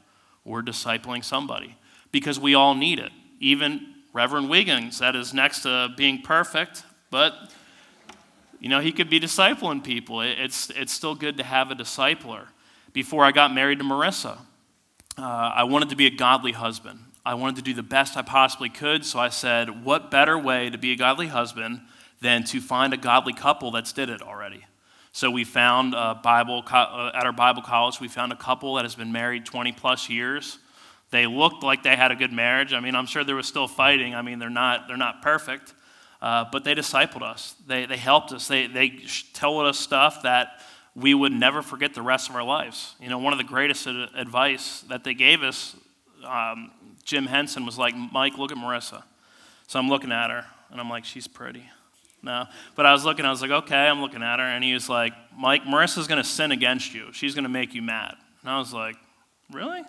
We're 0.44 0.62
discipling 0.62 1.24
somebody 1.24 1.76
because 2.12 2.40
we 2.40 2.54
all 2.54 2.74
need 2.74 2.98
it. 2.98 3.12
Even 3.38 3.94
Reverend 4.12 4.48
Wiggins, 4.48 4.98
that 4.98 5.14
is 5.14 5.32
next 5.34 5.62
to 5.62 5.88
being 5.96 6.22
perfect, 6.22 6.82
but 7.10 7.34
you 8.58 8.68
know, 8.68 8.80
he 8.80 8.92
could 8.92 9.08
be 9.08 9.18
discipling 9.18 9.82
people. 9.82 10.20
It's, 10.20 10.70
it's 10.70 10.92
still 10.92 11.14
good 11.14 11.38
to 11.38 11.42
have 11.42 11.70
a 11.70 11.74
discipler. 11.74 12.46
Before 12.92 13.24
I 13.24 13.32
got 13.32 13.54
married 13.54 13.78
to 13.78 13.84
Marissa, 13.84 14.38
uh, 15.16 15.22
I 15.22 15.64
wanted 15.64 15.88
to 15.90 15.96
be 15.96 16.06
a 16.06 16.10
godly 16.10 16.52
husband. 16.52 16.98
I 17.24 17.34
wanted 17.34 17.56
to 17.56 17.62
do 17.62 17.74
the 17.74 17.82
best 17.82 18.16
I 18.16 18.22
possibly 18.22 18.68
could, 18.68 19.04
so 19.04 19.18
I 19.18 19.28
said, 19.28 19.84
What 19.84 20.10
better 20.10 20.38
way 20.38 20.70
to 20.70 20.78
be 20.78 20.92
a 20.92 20.96
godly 20.96 21.28
husband 21.28 21.80
than 22.20 22.44
to 22.44 22.60
find 22.60 22.92
a 22.92 22.96
godly 22.96 23.32
couple 23.32 23.70
that's 23.70 23.92
did 23.92 24.10
it 24.10 24.22
already. 24.22 24.64
So 25.12 25.30
we 25.30 25.44
found 25.44 25.94
a 25.94 26.14
Bible 26.22 26.62
uh, 26.70 27.10
at 27.14 27.26
our 27.26 27.32
Bible 27.32 27.62
college. 27.62 28.00
We 28.00 28.08
found 28.08 28.32
a 28.32 28.36
couple 28.36 28.74
that 28.74 28.84
has 28.84 28.94
been 28.94 29.10
married 29.10 29.44
20 29.44 29.72
plus 29.72 30.08
years. 30.08 30.58
They 31.10 31.26
looked 31.26 31.64
like 31.64 31.82
they 31.82 31.96
had 31.96 32.12
a 32.12 32.14
good 32.16 32.32
marriage. 32.32 32.72
I 32.72 32.80
mean, 32.80 32.94
I'm 32.94 33.06
sure 33.06 33.24
there 33.24 33.34
was 33.34 33.48
still 33.48 33.66
fighting. 33.66 34.14
I 34.14 34.22
mean, 34.22 34.38
they're 34.38 34.48
not 34.48 34.86
they're 34.86 34.96
not 34.96 35.22
perfect, 35.22 35.74
uh, 36.22 36.44
but 36.52 36.62
they 36.62 36.74
discipled 36.74 37.22
us. 37.22 37.56
They 37.66 37.86
they 37.86 37.96
helped 37.96 38.30
us. 38.32 38.46
They 38.46 38.68
they 38.68 39.00
told 39.32 39.66
us 39.66 39.78
stuff 39.78 40.22
that 40.22 40.60
we 40.94 41.14
would 41.14 41.32
never 41.32 41.62
forget 41.62 41.94
the 41.94 42.02
rest 42.02 42.28
of 42.28 42.36
our 42.36 42.44
lives. 42.44 42.94
You 43.00 43.08
know, 43.08 43.18
one 43.18 43.32
of 43.32 43.38
the 43.38 43.44
greatest 43.44 43.86
advice 43.86 44.82
that 44.82 45.02
they 45.02 45.14
gave 45.14 45.42
us, 45.42 45.76
um, 46.24 46.70
Jim 47.04 47.26
Henson 47.26 47.64
was 47.64 47.78
like, 47.78 47.94
Mike, 47.96 48.38
look 48.38 48.52
at 48.52 48.58
Marissa. 48.58 49.02
So 49.66 49.78
I'm 49.78 49.88
looking 49.88 50.12
at 50.12 50.30
her 50.30 50.46
and 50.70 50.80
I'm 50.80 50.90
like, 50.90 51.04
she's 51.04 51.28
pretty. 51.28 51.64
No. 52.22 52.46
But 52.76 52.86
I 52.86 52.92
was 52.92 53.04
looking, 53.04 53.24
I 53.24 53.30
was 53.30 53.42
like, 53.42 53.50
okay, 53.50 53.76
I'm 53.76 54.00
looking 54.00 54.22
at 54.22 54.38
her. 54.38 54.44
And 54.44 54.62
he 54.62 54.74
was 54.74 54.88
like, 54.88 55.12
Mike, 55.36 55.64
Marissa's 55.64 56.06
going 56.06 56.22
to 56.22 56.28
sin 56.28 56.52
against 56.52 56.94
you. 56.94 57.12
She's 57.12 57.34
going 57.34 57.44
to 57.44 57.50
make 57.50 57.74
you 57.74 57.82
mad. 57.82 58.14
And 58.42 58.50
I 58.50 58.58
was 58.58 58.72
like, 58.72 58.96
really? 59.50 59.82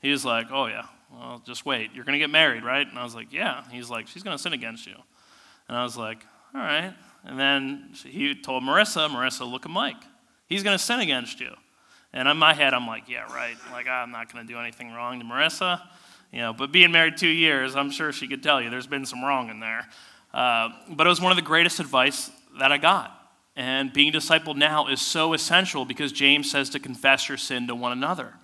He 0.00 0.10
was 0.10 0.24
like, 0.24 0.48
oh, 0.50 0.66
yeah. 0.66 0.86
Well, 1.12 1.42
just 1.46 1.64
wait. 1.64 1.90
You're 1.94 2.04
going 2.04 2.14
to 2.14 2.18
get 2.18 2.30
married, 2.30 2.64
right? 2.64 2.86
And 2.86 2.98
I 2.98 3.04
was 3.04 3.14
like, 3.14 3.32
yeah. 3.32 3.64
He's 3.70 3.88
like, 3.88 4.08
she's 4.08 4.22
going 4.22 4.36
to 4.36 4.42
sin 4.42 4.52
against 4.52 4.86
you. 4.86 4.94
And 5.68 5.76
I 5.76 5.82
was 5.82 5.96
like, 5.96 6.24
all 6.54 6.60
right. 6.60 6.94
And 7.24 7.38
then 7.38 7.90
he 8.04 8.34
told 8.34 8.62
Marissa, 8.62 9.08
Marissa, 9.08 9.50
look 9.50 9.64
at 9.64 9.70
Mike. 9.70 10.02
He's 10.46 10.62
going 10.62 10.76
to 10.76 10.82
sin 10.82 11.00
against 11.00 11.40
you. 11.40 11.50
And 12.12 12.26
in 12.26 12.36
my 12.36 12.54
head, 12.54 12.72
I'm 12.72 12.86
like, 12.86 13.08
yeah, 13.08 13.30
right. 13.32 13.56
Like, 13.70 13.86
I'm 13.86 14.10
not 14.10 14.32
going 14.32 14.46
to 14.46 14.52
do 14.52 14.58
anything 14.58 14.92
wrong 14.92 15.18
to 15.20 15.24
Marissa. 15.24 15.80
You 16.32 16.40
know, 16.40 16.52
but 16.52 16.72
being 16.72 16.92
married 16.92 17.16
two 17.16 17.28
years, 17.28 17.76
I'm 17.76 17.90
sure 17.90 18.12
she 18.12 18.28
could 18.28 18.42
tell 18.42 18.60
you 18.60 18.70
there's 18.70 18.86
been 18.86 19.06
some 19.06 19.24
wrong 19.24 19.50
in 19.50 19.60
there. 19.60 19.88
Uh, 20.32 20.70
but 20.90 21.06
it 21.06 21.10
was 21.10 21.20
one 21.20 21.32
of 21.32 21.36
the 21.36 21.42
greatest 21.42 21.80
advice 21.80 22.30
that 22.58 22.72
I 22.72 22.78
got. 22.78 23.14
And 23.56 23.92
being 23.92 24.12
discipled 24.12 24.56
now 24.56 24.86
is 24.86 25.00
so 25.00 25.32
essential 25.32 25.84
because 25.84 26.12
James 26.12 26.50
says 26.50 26.70
to 26.70 26.78
confess 26.78 27.28
your 27.28 27.38
sin 27.38 27.66
to 27.66 27.74
one 27.74 27.92
another. 27.92 28.34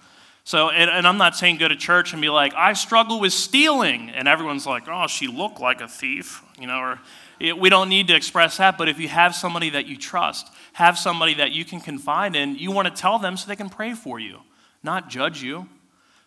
So, 0.46 0.70
and, 0.70 0.90
and, 0.90 1.06
I'm 1.06 1.16
not 1.16 1.36
saying 1.36 1.56
go 1.56 1.68
to 1.68 1.76
church 1.76 2.12
and 2.12 2.20
be 2.20 2.28
like, 2.28 2.52
I 2.54 2.74
struggle 2.74 3.18
with 3.18 3.32
stealing. 3.32 4.10
And 4.10 4.28
everyone's 4.28 4.66
like, 4.66 4.88
oh, 4.88 5.06
she 5.06 5.26
looked 5.26 5.58
like 5.58 5.80
a 5.80 5.88
thief, 5.88 6.42
you 6.60 6.66
know, 6.66 6.78
or 6.78 7.00
it, 7.40 7.56
we 7.58 7.70
don't 7.70 7.88
need 7.88 8.08
to 8.08 8.14
express 8.14 8.58
that. 8.58 8.76
But 8.76 8.88
if 8.88 8.98
you 8.98 9.08
have 9.08 9.34
somebody 9.34 9.70
that 9.70 9.86
you 9.86 9.96
trust, 9.96 10.50
have 10.74 10.98
somebody 10.98 11.34
that 11.34 11.52
you 11.52 11.64
can 11.64 11.80
confide 11.80 12.36
in, 12.36 12.56
you 12.56 12.72
want 12.72 12.88
to 12.88 12.94
tell 12.94 13.18
them 13.18 13.38
so 13.38 13.48
they 13.48 13.56
can 13.56 13.70
pray 13.70 13.94
for 13.94 14.18
you, 14.20 14.40
not 14.82 15.08
judge 15.08 15.42
you. 15.42 15.66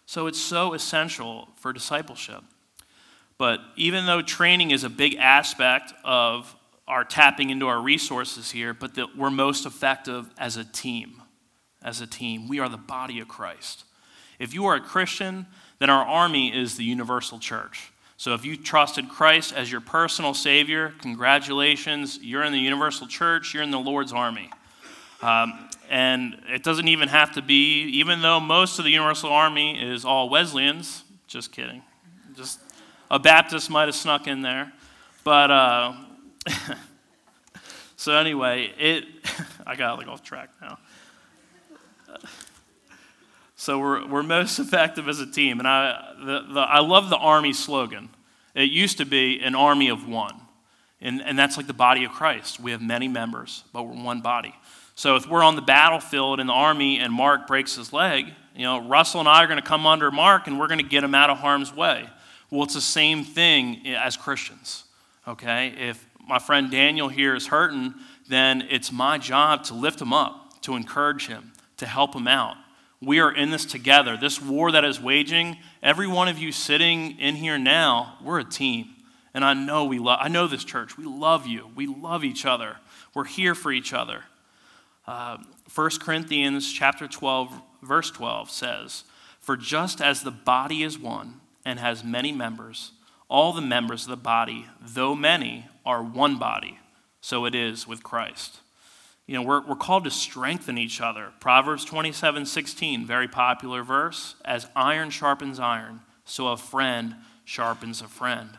So 0.08 0.26
it's 0.26 0.40
so 0.40 0.74
essential 0.74 1.50
for 1.56 1.72
discipleship. 1.72 2.42
But 3.38 3.60
even 3.76 4.06
though 4.06 4.22
training 4.22 4.72
is 4.72 4.84
a 4.84 4.90
big 4.90 5.16
aspect 5.16 5.94
of 6.04 6.56
our 6.88 7.04
tapping 7.04 7.50
into 7.50 7.68
our 7.68 7.82
resources 7.82 8.52
here, 8.52 8.74
but 8.74 8.96
that 8.96 9.18
we're 9.18 9.30
most 9.30 9.66
effective 9.66 10.30
as 10.38 10.58
a 10.58 10.64
team. 10.64 11.22
As 11.84 12.02
a 12.02 12.08
team, 12.08 12.48
we 12.48 12.60
are 12.60 12.70
the 12.70 12.78
body 12.78 13.20
of 13.20 13.28
Christ. 13.28 13.84
If 14.40 14.54
you 14.54 14.66
are 14.66 14.76
a 14.76 14.82
Christian, 14.82 15.46
then 15.80 15.90
our 15.90 16.06
army 16.06 16.56
is 16.56 16.78
the 16.78 16.84
universal 16.84 17.40
church. 17.40 17.92
So 18.16 18.34
if 18.34 18.46
you 18.46 18.58
trusted 18.58 19.10
Christ 19.10 19.54
as 19.54 19.72
your 19.72 19.82
personal 19.82 20.34
Savior, 20.34 20.94
congratulations, 21.02 22.20
you're 22.22 22.44
in 22.44 22.52
the 22.52 22.60
universal 22.60 23.06
church, 23.06 23.54
you're 23.54 23.64
in 23.64 23.70
the 23.70 23.80
Lord's 23.80 24.12
army. 24.12 24.50
Um, 25.22 25.70
and 25.90 26.42
it 26.48 26.64
doesn't 26.64 26.88
even 26.88 27.10
have 27.10 27.34
to 27.34 27.42
be, 27.42 27.84
even 27.84 28.22
though 28.22 28.40
most 28.40 28.80
of 28.80 28.86
the 28.86 28.92
universal 28.92 29.32
army 29.32 29.80
is 29.80 30.04
all 30.04 30.30
Wesleyans, 30.30 31.04
just 31.28 31.52
kidding. 31.52 31.84
Just 32.36 32.60
a 33.10 33.20
Baptist 33.20 33.70
might 33.70 33.86
have 33.86 33.96
snuck 33.96 34.28
in 34.28 34.42
there. 34.42 34.72
But, 35.24 35.52
uh, 35.52 35.94
so 37.96 38.14
anyway, 38.14 38.74
it, 38.78 39.06
I 39.68 39.76
got 39.76 39.98
like 39.98 40.08
off 40.08 40.24
track 40.24 40.50
now. 40.62 40.78
So 43.60 43.80
we're, 43.80 44.08
we're 44.08 44.24
most 44.24 44.60
effective 44.60 45.10
as 45.10 45.20
a 45.20 45.26
team. 45.26 45.60
And 45.60 45.68
I, 45.68 46.14
the, 46.20 46.46
the, 46.54 46.60
I 46.62 46.80
love 46.80 47.10
the 47.10 47.18
Army 47.18 47.52
slogan. 47.52 48.10
It 48.56 48.70
used 48.70 49.00
to 49.00 49.06
be 49.06 49.42
an 49.42 49.56
army 49.56 49.90
of 49.90 50.08
one. 50.08 50.40
And, 51.02 51.22
and 51.22 51.38
that's 51.38 51.58
like 51.58 51.68
the 51.68 51.74
body 51.74 52.06
of 52.06 52.12
Christ. 52.12 52.60
We 52.60 52.72
have 52.72 52.82
many 52.82 53.08
members, 53.08 53.64
but 53.74 53.84
we're 53.84 54.02
one 54.02 54.22
body. 54.22 54.56
So 54.96 55.16
if 55.16 55.28
we're 55.28 55.44
on 55.44 55.56
the 55.56 55.62
battlefield 55.62 56.40
in 56.40 56.48
the 56.48 56.54
army 56.54 57.00
and 57.00 57.14
Mark 57.14 57.46
breaks 57.46 57.76
his 57.76 57.94
leg, 57.94 58.28
you 58.56 58.64
know, 58.64 58.88
Russell 58.88 59.20
and 59.20 59.30
I 59.30 59.44
are 59.44 59.48
going 59.48 59.62
to 59.62 59.68
come 59.68 59.86
under 59.86 60.10
Mark 60.10 60.48
and 60.48 60.60
we're 60.60 60.68
going 60.68 60.80
to 60.80 60.88
get 60.88 61.04
him 61.04 61.14
out 61.14 61.30
of 61.30 61.38
harm's 61.38 61.72
way. 61.76 62.10
Well, 62.50 62.64
it's 62.64 62.76
the 62.76 62.82
same 62.82 63.26
thing 63.26 63.86
as 63.88 64.16
Christians, 64.16 64.86
okay? 65.28 65.74
If 65.78 66.06
my 66.28 66.40
friend 66.40 66.72
Daniel 66.72 67.10
here 67.10 67.36
is 67.36 67.48
hurting, 67.48 67.94
then 68.30 68.66
it's 68.70 68.92
my 68.92 69.18
job 69.18 69.64
to 69.66 69.74
lift 69.74 70.02
him 70.02 70.14
up, 70.14 70.62
to 70.62 70.76
encourage 70.76 71.28
him, 71.28 71.52
to 71.78 71.86
help 71.86 72.16
him 72.16 72.28
out. 72.28 72.56
We 73.02 73.20
are 73.20 73.32
in 73.32 73.52
this 73.52 73.66
together. 73.66 74.18
This 74.18 74.42
war 74.42 74.72
that 74.72 74.86
is 74.86 75.00
waging, 75.00 75.58
every 75.84 76.08
one 76.08 76.30
of 76.30 76.40
you 76.40 76.52
sitting 76.52 77.20
in 77.20 77.36
here 77.36 77.58
now, 77.58 78.18
we're 78.24 78.40
a 78.40 78.46
team. 78.46 78.96
And 79.34 79.46
I 79.46 79.54
know 79.54 79.86
we 79.86 80.00
love 80.00 80.18
I 80.20 80.30
know 80.30 80.48
this 80.48 80.64
church. 80.64 80.98
We 80.98 81.06
love 81.06 81.46
you. 81.46 81.70
We 81.76 81.86
love 81.86 82.24
each 82.24 82.44
other. 82.44 82.78
We're 83.14 83.26
here 83.26 83.54
for 83.54 83.72
each 83.72 83.94
other. 83.94 84.24
Uh, 85.06 85.38
1 85.76 85.90
Corinthians 86.00 86.74
chapter 86.74 87.08
12 87.08 87.62
verse 87.84 88.10
12 88.10 88.50
says, 88.50 89.04
"For 89.40 89.56
just 89.56 90.02
as 90.02 90.24
the 90.24 90.32
body 90.32 90.82
is 90.82 90.98
one 90.98 91.40
and 91.68 91.80
has 91.80 92.02
many 92.02 92.32
members, 92.32 92.94
all 93.28 93.52
the 93.52 93.62
members 93.62 94.04
of 94.04 94.10
the 94.10 94.16
body, 94.16 94.66
though 94.82 95.14
many, 95.14 95.66
are 95.86 96.02
one 96.02 96.40
body, 96.40 96.80
so 97.20 97.46
it 97.46 97.54
is 97.54 97.86
with 97.86 98.02
Christ." 98.02 98.62
You 99.28 99.36
know, 99.36 99.42
we're, 99.42 99.68
we're 99.68 99.76
called 99.76 100.06
to 100.06 100.12
strengthen 100.12 100.78
each 100.78 101.02
other. 101.02 101.34
Proverbs 101.42 101.84
27 101.84 102.46
16, 102.46 103.06
very 103.06 103.28
popular 103.28 103.84
verse. 103.84 104.36
As 104.46 104.68
iron 104.74 105.10
sharpens 105.10 105.60
iron, 105.60 106.00
so 106.24 106.48
a 106.48 106.58
friend 106.58 107.16
sharpens 107.44 108.02
a 108.02 108.08
friend. 108.08 108.52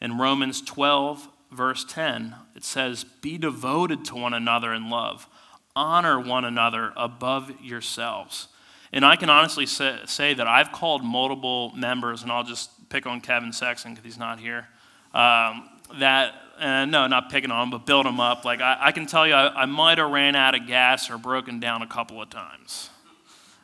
In 0.00 0.18
Romans 0.18 0.60
12, 0.62 1.28
verse 1.52 1.84
10, 1.84 2.34
it 2.56 2.64
says, 2.64 3.04
Be 3.04 3.38
devoted 3.38 4.04
to 4.06 4.16
one 4.16 4.34
another 4.34 4.74
in 4.74 4.90
love, 4.90 5.28
honor 5.76 6.18
one 6.18 6.44
another 6.44 6.92
above 6.96 7.52
yourselves. 7.62 8.48
And 8.92 9.04
I 9.04 9.16
can 9.16 9.28
honestly 9.28 9.66
say, 9.66 9.98
say 10.06 10.34
that 10.34 10.46
I've 10.46 10.72
called 10.72 11.04
multiple 11.04 11.72
members, 11.76 12.22
and 12.22 12.32
I'll 12.32 12.44
just 12.44 12.88
pick 12.88 13.06
on 13.06 13.20
Kevin 13.20 13.52
Sexton 13.52 13.92
because 13.92 14.04
he's 14.04 14.18
not 14.18 14.40
here, 14.40 14.66
um, 15.12 15.68
that 15.98 16.34
and 16.60 16.90
no, 16.90 17.06
not 17.06 17.30
picking 17.30 17.50
on 17.50 17.64
him, 17.64 17.70
but 17.70 17.86
build 17.86 18.04
them 18.04 18.18
up. 18.18 18.44
Like, 18.44 18.60
I, 18.60 18.76
I 18.80 18.92
can 18.92 19.06
tell 19.06 19.26
you, 19.26 19.34
I, 19.34 19.62
I 19.62 19.66
might 19.66 19.98
have 19.98 20.10
ran 20.10 20.34
out 20.34 20.54
of 20.54 20.66
gas 20.66 21.08
or 21.10 21.16
broken 21.16 21.60
down 21.60 21.82
a 21.82 21.86
couple 21.86 22.20
of 22.20 22.30
times. 22.30 22.90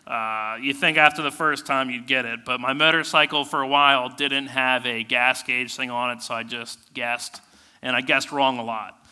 Uh, 0.06 0.58
you 0.60 0.74
think 0.74 0.98
after 0.98 1.22
the 1.22 1.30
first 1.30 1.66
time 1.66 1.90
you'd 1.90 2.06
get 2.06 2.24
it, 2.24 2.44
but 2.44 2.60
my 2.60 2.72
motorcycle 2.72 3.44
for 3.44 3.62
a 3.62 3.66
while 3.66 4.08
didn't 4.10 4.48
have 4.48 4.84
a 4.86 5.02
gas 5.02 5.42
gauge 5.42 5.74
thing 5.74 5.90
on 5.90 6.10
it, 6.10 6.22
so 6.22 6.34
I 6.34 6.42
just 6.42 6.92
guessed, 6.92 7.40
and 7.82 7.96
I 7.96 8.00
guessed 8.00 8.30
wrong 8.30 8.58
a 8.58 8.64
lot. 8.64 9.03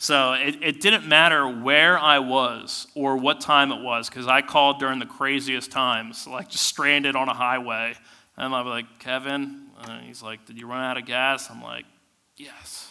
So 0.00 0.32
it, 0.32 0.56
it 0.62 0.80
didn't 0.80 1.06
matter 1.06 1.46
where 1.46 1.96
I 1.96 2.18
was 2.18 2.88
or 2.96 3.16
what 3.16 3.40
time 3.40 3.70
it 3.70 3.80
was, 3.80 4.08
because 4.08 4.26
I 4.26 4.42
called 4.42 4.80
during 4.80 4.98
the 4.98 5.06
craziest 5.06 5.70
times, 5.70 6.26
like 6.26 6.48
just 6.48 6.64
stranded 6.64 7.14
on 7.14 7.28
a 7.28 7.34
highway. 7.34 7.94
And 8.36 8.52
I'm 8.52 8.66
like, 8.66 8.98
Kevin, 8.98 9.66
and 9.82 10.04
he's 10.04 10.22
like, 10.22 10.44
Did 10.46 10.58
you 10.58 10.66
run 10.66 10.82
out 10.82 10.96
of 10.96 11.04
gas? 11.04 11.50
I'm 11.50 11.62
like, 11.62 11.84
Yes 12.36 12.90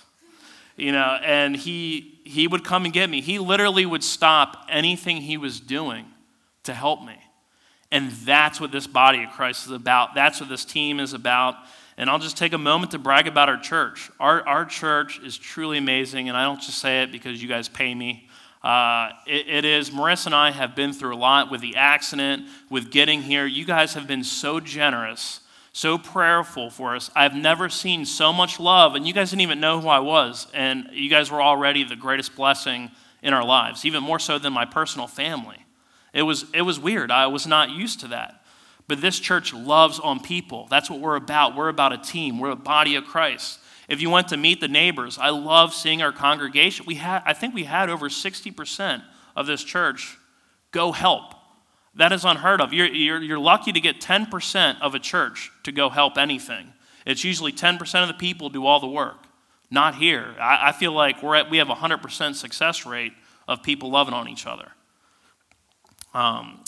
you 0.80 0.92
know, 0.92 1.20
and 1.24 1.56
he, 1.56 2.20
he 2.24 2.48
would 2.48 2.64
come 2.64 2.86
and 2.86 2.94
get 2.94 3.10
me. 3.10 3.22
He 3.22 3.38
literally 3.38 3.86
would 3.86 4.04
stop 4.04 4.66
anything 4.70 5.18
he 5.18 5.38
was 5.38 5.60
doing 5.60 6.06
to 6.64 6.74
help 6.74 7.04
me. 7.04 7.18
And 7.92 8.12
that's 8.12 8.62
what 8.62 8.72
this 8.72 8.88
body 8.88 9.24
of 9.24 9.32
Christ 9.32 9.66
is 9.66 9.72
about. 9.72 10.16
That's 10.16 10.40
what 10.40 10.50
this 10.50 10.64
team 10.64 11.00
is 11.00 11.14
about. 11.14 11.56
And 12.00 12.10
I'll 12.10 12.18
just 12.18 12.38
take 12.38 12.54
a 12.54 12.58
moment 12.58 12.94
to 12.94 12.98
brag 12.98 13.28
about 13.28 13.50
our 13.50 13.60
church. 13.60 14.10
Our, 14.20 14.48
our 14.48 14.66
church 14.66 15.20
is 15.20 15.38
truly 15.38 15.78
amazing, 15.78 16.30
and 16.30 16.38
I 16.38 16.46
don't 16.46 16.62
just 16.62 16.80
say 16.80 17.04
it 17.04 17.12
because 17.12 17.44
you 17.44 17.48
guys 17.48 17.68
pay 17.68 17.94
me. 17.94 18.28
Uh, 18.64 19.10
it, 19.28 19.48
it 19.48 19.66
is, 19.66 19.92
Marissa 19.92 20.28
and 20.28 20.36
I 20.36 20.52
have 20.52 20.76
been 20.76 20.94
through 20.94 21.14
a 21.14 21.18
lot 21.18 21.52
with 21.52 21.62
the 21.62 21.76
accident, 21.76 22.48
with 22.70 22.90
getting 22.90 23.22
here. 23.22 23.46
You 23.46 23.66
guys 23.66 23.94
have 23.94 24.08
been 24.08 24.24
so 24.24 24.60
generous 24.60 25.42
so 25.72 25.98
prayerful 25.98 26.70
for 26.70 26.96
us. 26.96 27.12
I've 27.16 27.36
never 27.36 27.70
seen 27.70 28.06
so 28.06 28.34
much 28.34 28.60
love, 28.60 28.96
and 28.96 29.08
you 29.08 29.14
guys 29.14 29.30
didn't 29.30 29.42
even 29.42 29.60
know 29.60 29.80
who 29.80 29.88
I 29.88 30.00
was, 30.00 30.48
and 30.54 30.90
you 30.94 31.10
guys 31.10 31.30
were 31.30 31.42
already 31.42 31.84
the 31.84 31.96
greatest 31.96 32.36
blessing 32.36 32.92
in 33.22 33.34
our 33.34 33.46
lives, 33.46 33.86
even 33.86 34.04
more 34.04 34.20
so 34.20 34.40
than 34.40 34.52
my 34.52 34.66
personal 34.66 35.08
family. 35.08 35.66
It 36.14 36.24
was, 36.24 36.46
it 36.54 36.64
was 36.64 36.80
weird. 36.80 37.12
I 37.12 37.28
was 37.28 37.46
not 37.46 37.70
used 37.70 38.00
to 38.02 38.08
that. 38.08 38.39
But 38.90 39.00
this 39.00 39.20
church 39.20 39.54
loves 39.54 40.00
on 40.00 40.20
people. 40.20 40.68
That's 40.70 40.90
what 40.90 41.00
we're 41.00 41.16
about. 41.16 41.56
We're 41.56 41.70
about 41.70 41.94
a 41.94 41.98
team, 41.98 42.40
we're 42.40 42.50
a 42.50 42.58
body 42.58 42.96
of 42.96 43.06
Christ. 43.06 43.60
If 43.88 44.02
you 44.02 44.10
went 44.10 44.28
to 44.28 44.38
meet 44.38 44.60
the 44.60 44.68
neighbors, 44.68 45.18
I 45.18 45.30
love 45.30 45.74
seeing 45.74 46.02
our 46.02 46.12
congregation. 46.12 46.86
We 46.86 46.96
had, 46.96 47.24
I 47.26 47.34
think 47.34 47.56
we 47.56 47.64
had 47.64 47.90
over 47.90 48.10
60% 48.10 49.02
of 49.36 49.48
this 49.48 49.64
church 49.64 50.18
go 50.72 50.92
help 50.92 51.34
that 51.96 52.12
is 52.14 52.24
unheard 52.24 52.62
of. 52.62 52.74
You're, 52.74 52.88
you're, 52.88 53.22
you're 53.22 53.40
lucky 53.40 53.72
to 53.72 53.80
get 53.80 54.00
10% 54.00 54.82
of 54.82 54.96
a 54.96 55.00
church 55.00 55.52
to 55.64 55.72
go 55.72 55.90
help 55.90 56.18
anything. 56.18 56.74
It's 57.06 57.24
usually 57.24 57.52
10% 57.52 58.02
of 58.02 58.08
the 58.08 58.14
people 58.14 58.50
do 58.50 58.66
all 58.66 58.80
the 58.80 58.88
work. 58.88 59.26
Not 59.72 59.96
here. 59.96 60.36
I, 60.40 60.70
I 60.70 60.72
feel 60.72 60.92
like 60.92 61.22
we're 61.22 61.36
at, 61.36 61.50
we 61.50 61.58
have 61.58 61.70
a 61.70 61.76
100% 61.76 62.36
success 62.36 62.86
rate 62.86 63.14
of 63.48 63.64
people 63.64 63.92
loving 63.92 64.14
on 64.14 64.28
each 64.30 64.46
other. 64.46 64.72
Um, 66.14 66.64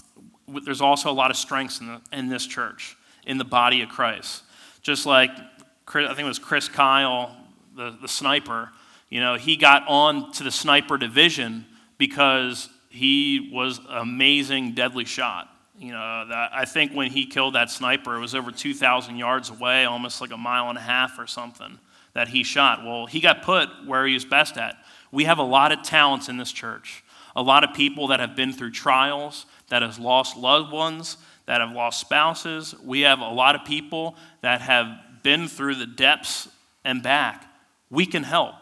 there's 0.63 0.81
also 0.81 1.10
a 1.10 1.13
lot 1.13 1.31
of 1.31 1.38
strengths 1.38 1.79
in, 1.79 1.88
the, 1.88 2.01
in 2.12 2.29
this 2.29 2.46
church, 2.46 2.98
in 3.25 3.38
the 3.38 3.46
body 3.46 3.81
of 3.81 3.89
Christ. 3.89 4.43
Just 4.81 5.05
like, 5.05 5.31
I 5.31 6.08
think 6.08 6.20
it 6.20 6.24
was 6.24 6.39
Chris 6.39 6.67
Kyle, 6.67 7.36
the, 7.75 7.96
the 8.01 8.08
sniper, 8.08 8.70
you 9.12 9.20
know, 9.20 9.36
he 9.36 9.58
got 9.58 9.84
on 9.88 10.31
to 10.34 10.43
the 10.43 10.51
sniper 10.51 10.98
division 10.98 11.65
because 11.98 12.70
he 12.89 13.51
was 13.53 13.79
amazing, 13.89 14.74
deadly 14.74 15.05
shot. 15.05 15.50
You 15.77 15.91
know, 15.91 16.27
that, 16.29 16.51
I 16.53 16.63
think 16.63 16.93
when 16.93 17.12
he 17.12 17.25
killed 17.25 17.55
that 17.55 17.70
sniper, 17.70 18.15
it 18.15 18.20
was 18.22 18.34
over 18.34 18.51
2,000 18.51 19.17
yards 19.17 19.50
away, 19.50 19.84
almost 19.84 20.22
like 20.22 20.31
a 20.31 20.38
mile 20.38 20.70
and 20.70 20.77
a 20.77 20.81
half 20.81 21.20
or 21.20 21.27
something 21.27 21.77
that 22.13 22.29
he 22.29 22.43
shot. 22.43 22.86
Well, 22.86 23.05
he 23.05 23.20
got 23.20 23.41
put 23.41 23.70
where 23.86 24.08
he 24.08 24.13
was 24.13 24.24
best 24.24 24.58
at. 24.58 24.75
We 25.12 25.25
have 25.25 25.39
a 25.39 25.43
lot 25.43 25.74
of 25.74 25.84
talents 25.84 26.29
in 26.29 26.38
this 26.38 26.51
church, 26.51 27.03
a 27.36 27.41
lot 27.41 27.65
of 27.65 27.74
people 27.74 28.08
that 28.08 28.22
have 28.22 28.36
been 28.36 28.53
through 28.53 28.72
trials, 28.72 29.46
that 29.71 29.81
have 29.81 29.97
lost 29.99 30.37
loved 30.37 30.71
ones, 30.71 31.17
that 31.45 31.61
have 31.61 31.71
lost 31.71 32.01
spouses. 32.01 32.75
We 32.83 33.01
have 33.01 33.19
a 33.19 33.29
lot 33.29 33.55
of 33.55 33.65
people 33.65 34.15
that 34.41 34.61
have 34.61 34.87
been 35.23 35.47
through 35.47 35.75
the 35.75 35.85
depths 35.85 36.49
and 36.83 37.01
back. 37.01 37.45
We 37.89 38.05
can 38.05 38.23
help. 38.23 38.55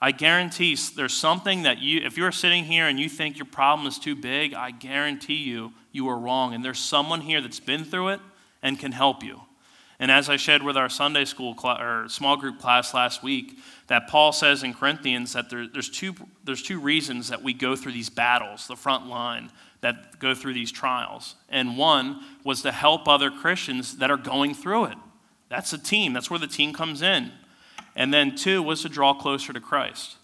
I 0.00 0.12
guarantee 0.12 0.76
there's 0.96 1.14
something 1.14 1.62
that 1.62 1.78
you, 1.78 2.00
if 2.00 2.16
you're 2.16 2.32
sitting 2.32 2.64
here 2.64 2.86
and 2.86 2.98
you 2.98 3.08
think 3.08 3.36
your 3.38 3.46
problem 3.46 3.86
is 3.86 3.98
too 3.98 4.16
big, 4.16 4.54
I 4.54 4.70
guarantee 4.70 5.42
you, 5.44 5.72
you 5.92 6.08
are 6.08 6.18
wrong. 6.18 6.54
And 6.54 6.64
there's 6.64 6.78
someone 6.78 7.20
here 7.20 7.40
that's 7.40 7.60
been 7.60 7.84
through 7.84 8.08
it 8.08 8.20
and 8.62 8.78
can 8.78 8.92
help 8.92 9.22
you. 9.22 9.42
And 9.98 10.10
as 10.10 10.28
I 10.28 10.36
shared 10.36 10.62
with 10.62 10.76
our 10.76 10.88
Sunday 10.88 11.24
school 11.24 11.56
cl- 11.58 11.80
or 11.80 12.08
small 12.08 12.36
group 12.36 12.58
class 12.58 12.92
last 12.92 13.22
week, 13.22 13.58
that 13.88 14.08
Paul 14.08 14.32
says 14.32 14.62
in 14.62 14.74
Corinthians 14.74 15.32
that 15.32 15.48
there, 15.48 15.66
there's, 15.66 15.88
two, 15.88 16.14
there's 16.44 16.62
two 16.62 16.80
reasons 16.80 17.28
that 17.28 17.42
we 17.42 17.54
go 17.54 17.76
through 17.76 17.92
these 17.92 18.10
battles, 18.10 18.66
the 18.66 18.76
front 18.76 19.06
line, 19.06 19.50
that 19.80 20.18
go 20.18 20.34
through 20.34 20.54
these 20.54 20.72
trials. 20.72 21.34
And 21.48 21.76
one 21.76 22.20
was 22.44 22.62
to 22.62 22.72
help 22.72 23.08
other 23.08 23.30
Christians 23.30 23.98
that 23.98 24.10
are 24.10 24.16
going 24.16 24.54
through 24.54 24.86
it. 24.86 24.98
That's 25.48 25.72
a 25.72 25.78
team, 25.78 26.12
that's 26.12 26.30
where 26.30 26.38
the 26.38 26.46
team 26.46 26.72
comes 26.72 27.02
in. 27.02 27.32
And 27.94 28.12
then 28.12 28.36
two 28.36 28.62
was 28.62 28.82
to 28.82 28.88
draw 28.88 29.14
closer 29.14 29.52
to 29.52 29.60
Christ. 29.60 30.16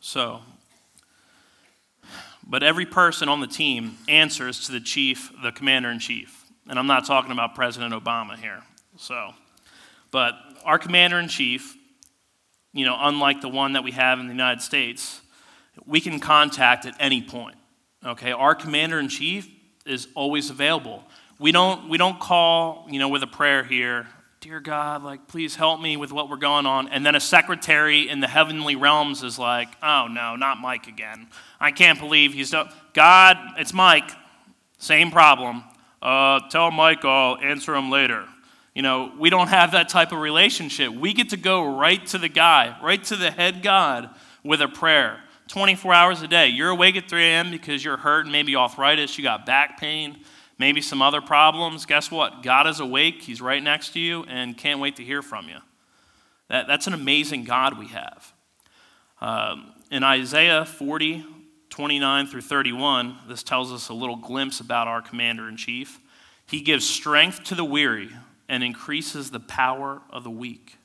So, 0.00 0.40
but 2.46 2.62
every 2.62 2.86
person 2.86 3.28
on 3.28 3.40
the 3.40 3.46
team 3.46 3.96
answers 4.08 4.66
to 4.66 4.72
the 4.72 4.80
chief, 4.80 5.32
the 5.42 5.52
commander 5.52 5.90
in 5.90 5.98
chief. 5.98 6.44
And 6.68 6.78
I'm 6.78 6.86
not 6.86 7.06
talking 7.06 7.32
about 7.32 7.54
President 7.54 7.92
Obama 7.92 8.36
here. 8.36 8.62
So, 8.96 9.34
but 10.10 10.34
our 10.64 10.78
commander 10.78 11.18
in 11.18 11.28
chief, 11.28 11.76
you 12.72 12.84
know, 12.84 12.96
unlike 12.98 13.40
the 13.40 13.48
one 13.48 13.72
that 13.72 13.84
we 13.84 13.92
have 13.92 14.18
in 14.20 14.26
the 14.26 14.32
United 14.32 14.60
States, 14.60 15.20
we 15.86 16.00
can 16.00 16.20
contact 16.20 16.86
at 16.86 16.94
any 17.00 17.22
point. 17.22 17.56
Okay, 18.06 18.30
our 18.30 18.54
commander 18.54 19.00
in 19.00 19.08
chief 19.08 19.50
is 19.84 20.06
always 20.14 20.48
available. 20.48 21.02
We 21.40 21.50
don't 21.50 21.88
we 21.88 21.98
don't 21.98 22.20
call, 22.20 22.86
you 22.88 23.00
know, 23.00 23.08
with 23.08 23.24
a 23.24 23.26
prayer 23.26 23.64
here, 23.64 24.06
dear 24.40 24.60
God, 24.60 25.02
like 25.02 25.26
please 25.26 25.56
help 25.56 25.80
me 25.80 25.96
with 25.96 26.12
what 26.12 26.30
we're 26.30 26.36
going 26.36 26.66
on. 26.66 26.86
And 26.86 27.04
then 27.04 27.16
a 27.16 27.20
secretary 27.20 28.08
in 28.08 28.20
the 28.20 28.28
heavenly 28.28 28.76
realms 28.76 29.24
is 29.24 29.40
like, 29.40 29.68
oh 29.82 30.06
no, 30.08 30.36
not 30.36 30.58
Mike 30.58 30.86
again. 30.86 31.26
I 31.58 31.72
can't 31.72 31.98
believe 31.98 32.32
he's 32.32 32.52
done. 32.52 32.68
God, 32.92 33.38
it's 33.58 33.74
Mike. 33.74 34.08
Same 34.78 35.10
problem. 35.10 35.64
Uh, 36.00 36.48
tell 36.48 36.70
Mike 36.70 37.04
I'll 37.04 37.38
answer 37.38 37.74
him 37.74 37.90
later. 37.90 38.24
You 38.72 38.82
know, 38.82 39.10
we 39.18 39.30
don't 39.30 39.48
have 39.48 39.72
that 39.72 39.88
type 39.88 40.12
of 40.12 40.20
relationship. 40.20 40.92
We 40.92 41.12
get 41.12 41.30
to 41.30 41.36
go 41.36 41.76
right 41.76 42.06
to 42.06 42.18
the 42.18 42.28
guy, 42.28 42.78
right 42.80 43.02
to 43.04 43.16
the 43.16 43.32
head 43.32 43.64
God 43.64 44.10
with 44.44 44.60
a 44.60 44.68
prayer. 44.68 45.24
24 45.48 45.94
hours 45.94 46.22
a 46.22 46.28
day. 46.28 46.48
You're 46.48 46.70
awake 46.70 46.96
at 46.96 47.08
3 47.08 47.22
a.m. 47.22 47.50
because 47.50 47.84
you're 47.84 47.96
hurt, 47.96 48.26
maybe 48.26 48.56
arthritis, 48.56 49.16
you 49.16 49.24
got 49.24 49.46
back 49.46 49.78
pain, 49.78 50.18
maybe 50.58 50.80
some 50.80 51.00
other 51.00 51.20
problems. 51.20 51.86
Guess 51.86 52.10
what? 52.10 52.42
God 52.42 52.66
is 52.66 52.80
awake, 52.80 53.22
He's 53.22 53.40
right 53.40 53.62
next 53.62 53.92
to 53.92 54.00
you, 54.00 54.24
and 54.24 54.56
can't 54.56 54.80
wait 54.80 54.96
to 54.96 55.04
hear 55.04 55.22
from 55.22 55.48
you. 55.48 55.58
That, 56.48 56.66
that's 56.66 56.86
an 56.86 56.94
amazing 56.94 57.44
God 57.44 57.78
we 57.78 57.88
have. 57.88 58.32
Um, 59.20 59.72
in 59.90 60.02
Isaiah 60.02 60.64
40, 60.64 61.24
29 61.70 62.26
through 62.26 62.40
31, 62.42 63.18
this 63.28 63.42
tells 63.42 63.72
us 63.72 63.88
a 63.88 63.94
little 63.94 64.16
glimpse 64.16 64.60
about 64.60 64.88
our 64.88 65.00
commander 65.00 65.48
in 65.48 65.56
chief. 65.56 66.00
He 66.48 66.60
gives 66.60 66.88
strength 66.88 67.44
to 67.44 67.54
the 67.54 67.64
weary 67.64 68.10
and 68.48 68.62
increases 68.62 69.30
the 69.30 69.40
power 69.40 70.02
of 70.10 70.24
the 70.24 70.30
weak. 70.30 70.78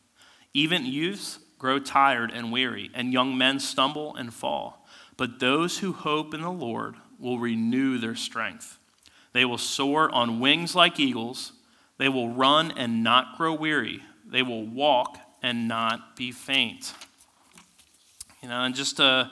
Even 0.53 0.85
youths 0.85 1.39
grow 1.61 1.77
tired 1.77 2.31
and 2.31 2.51
weary, 2.51 2.89
and 2.91 3.13
young 3.13 3.37
men 3.37 3.59
stumble 3.59 4.15
and 4.15 4.33
fall. 4.33 4.83
But 5.15 5.39
those 5.39 5.77
who 5.77 5.93
hope 5.93 6.33
in 6.33 6.41
the 6.41 6.49
Lord 6.49 6.95
will 7.19 7.37
renew 7.37 7.99
their 7.99 8.15
strength. 8.15 8.79
They 9.33 9.45
will 9.45 9.59
soar 9.59 10.09
on 10.09 10.39
wings 10.39 10.73
like 10.73 10.99
eagles. 10.99 11.53
They 11.99 12.09
will 12.09 12.29
run 12.29 12.71
and 12.71 13.03
not 13.03 13.37
grow 13.37 13.53
weary. 13.53 14.01
They 14.25 14.41
will 14.41 14.65
walk 14.65 15.19
and 15.43 15.67
not 15.67 16.15
be 16.15 16.31
faint. 16.31 16.95
You 18.41 18.49
know, 18.49 18.63
and 18.63 18.73
just 18.73 18.97
to 18.97 19.29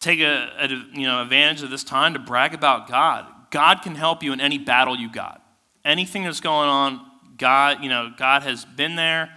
take 0.00 0.18
a, 0.18 0.50
a, 0.58 0.68
you 0.68 1.06
know 1.06 1.22
advantage 1.22 1.62
of 1.62 1.70
this 1.70 1.84
time 1.84 2.14
to 2.14 2.18
brag 2.18 2.52
about 2.52 2.88
God. 2.88 3.26
God 3.52 3.82
can 3.82 3.94
help 3.94 4.24
you 4.24 4.32
in 4.32 4.40
any 4.40 4.58
battle 4.58 4.96
you 4.96 5.08
got. 5.08 5.40
Anything 5.84 6.24
that's 6.24 6.40
going 6.40 6.68
on, 6.68 7.00
God, 7.38 7.80
you 7.80 7.88
know, 7.88 8.12
God 8.16 8.42
has 8.42 8.64
been 8.64 8.96
there. 8.96 9.30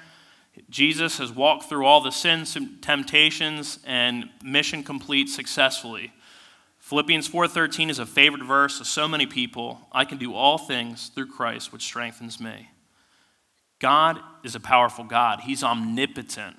Jesus 0.69 1.17
has 1.17 1.31
walked 1.31 1.69
through 1.69 1.85
all 1.85 2.01
the 2.01 2.11
sins 2.11 2.55
and 2.55 2.81
temptations 2.81 3.79
and 3.85 4.29
mission 4.43 4.83
complete 4.83 5.29
successfully. 5.29 6.13
Philippians 6.79 7.27
4:13 7.27 7.89
is 7.89 7.97
a 7.97 8.05
favorite 8.05 8.43
verse 8.43 8.79
of 8.79 8.87
so 8.87 9.07
many 9.07 9.25
people. 9.25 9.87
I 9.91 10.05
can 10.05 10.17
do 10.17 10.33
all 10.33 10.57
things 10.57 11.09
through 11.09 11.27
Christ 11.27 11.71
which 11.71 11.81
strengthens 11.81 12.39
me. 12.39 12.69
God 13.79 14.19
is 14.43 14.55
a 14.55 14.59
powerful 14.59 15.03
God. 15.03 15.41
He's 15.41 15.63
omnipotent. 15.63 16.57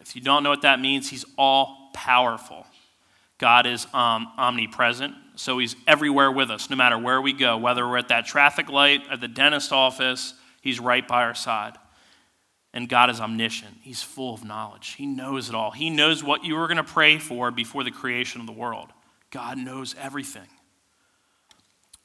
If 0.00 0.14
you 0.14 0.20
don't 0.20 0.42
know 0.42 0.50
what 0.50 0.62
that 0.62 0.80
means, 0.80 1.08
he's 1.08 1.24
all 1.38 1.90
powerful. 1.94 2.66
God 3.38 3.66
is 3.66 3.86
um, 3.94 4.28
omnipresent, 4.36 5.14
so 5.36 5.58
he's 5.58 5.74
everywhere 5.86 6.30
with 6.30 6.50
us, 6.50 6.68
no 6.68 6.76
matter 6.76 6.98
where 6.98 7.20
we 7.20 7.32
go, 7.32 7.56
whether 7.56 7.88
we're 7.88 7.96
at 7.96 8.08
that 8.08 8.26
traffic 8.26 8.68
light, 8.68 9.02
at 9.10 9.20
the 9.20 9.28
dentist 9.28 9.72
office, 9.72 10.34
he's 10.60 10.78
right 10.78 11.06
by 11.08 11.22
our 11.24 11.34
side. 11.34 11.76
And 12.74 12.88
God 12.88 13.08
is 13.08 13.20
omniscient. 13.20 13.76
He's 13.82 14.02
full 14.02 14.34
of 14.34 14.44
knowledge. 14.44 14.96
He 14.98 15.06
knows 15.06 15.48
it 15.48 15.54
all. 15.54 15.70
He 15.70 15.90
knows 15.90 16.24
what 16.24 16.44
you 16.44 16.56
were 16.56 16.66
going 16.66 16.76
to 16.76 16.82
pray 16.84 17.18
for 17.18 17.52
before 17.52 17.84
the 17.84 17.92
creation 17.92 18.40
of 18.40 18.48
the 18.48 18.52
world. 18.52 18.88
God 19.30 19.58
knows 19.58 19.94
everything. 19.98 20.48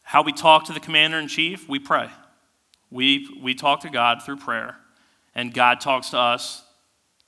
How 0.04 0.22
we 0.22 0.32
talk 0.32 0.66
to 0.66 0.74
the 0.74 0.80
commander 0.80 1.18
in 1.18 1.28
chief, 1.28 1.68
we 1.68 1.80
pray. 1.80 2.10
We, 2.92 3.28
we 3.42 3.56
talk 3.56 3.82
to 3.82 3.90
God 3.90 4.22
through 4.24 4.38
prayer, 4.38 4.78
and 5.34 5.54
God 5.54 5.82
talks 5.82 6.12
to 6.12 6.18
us 6.18 6.64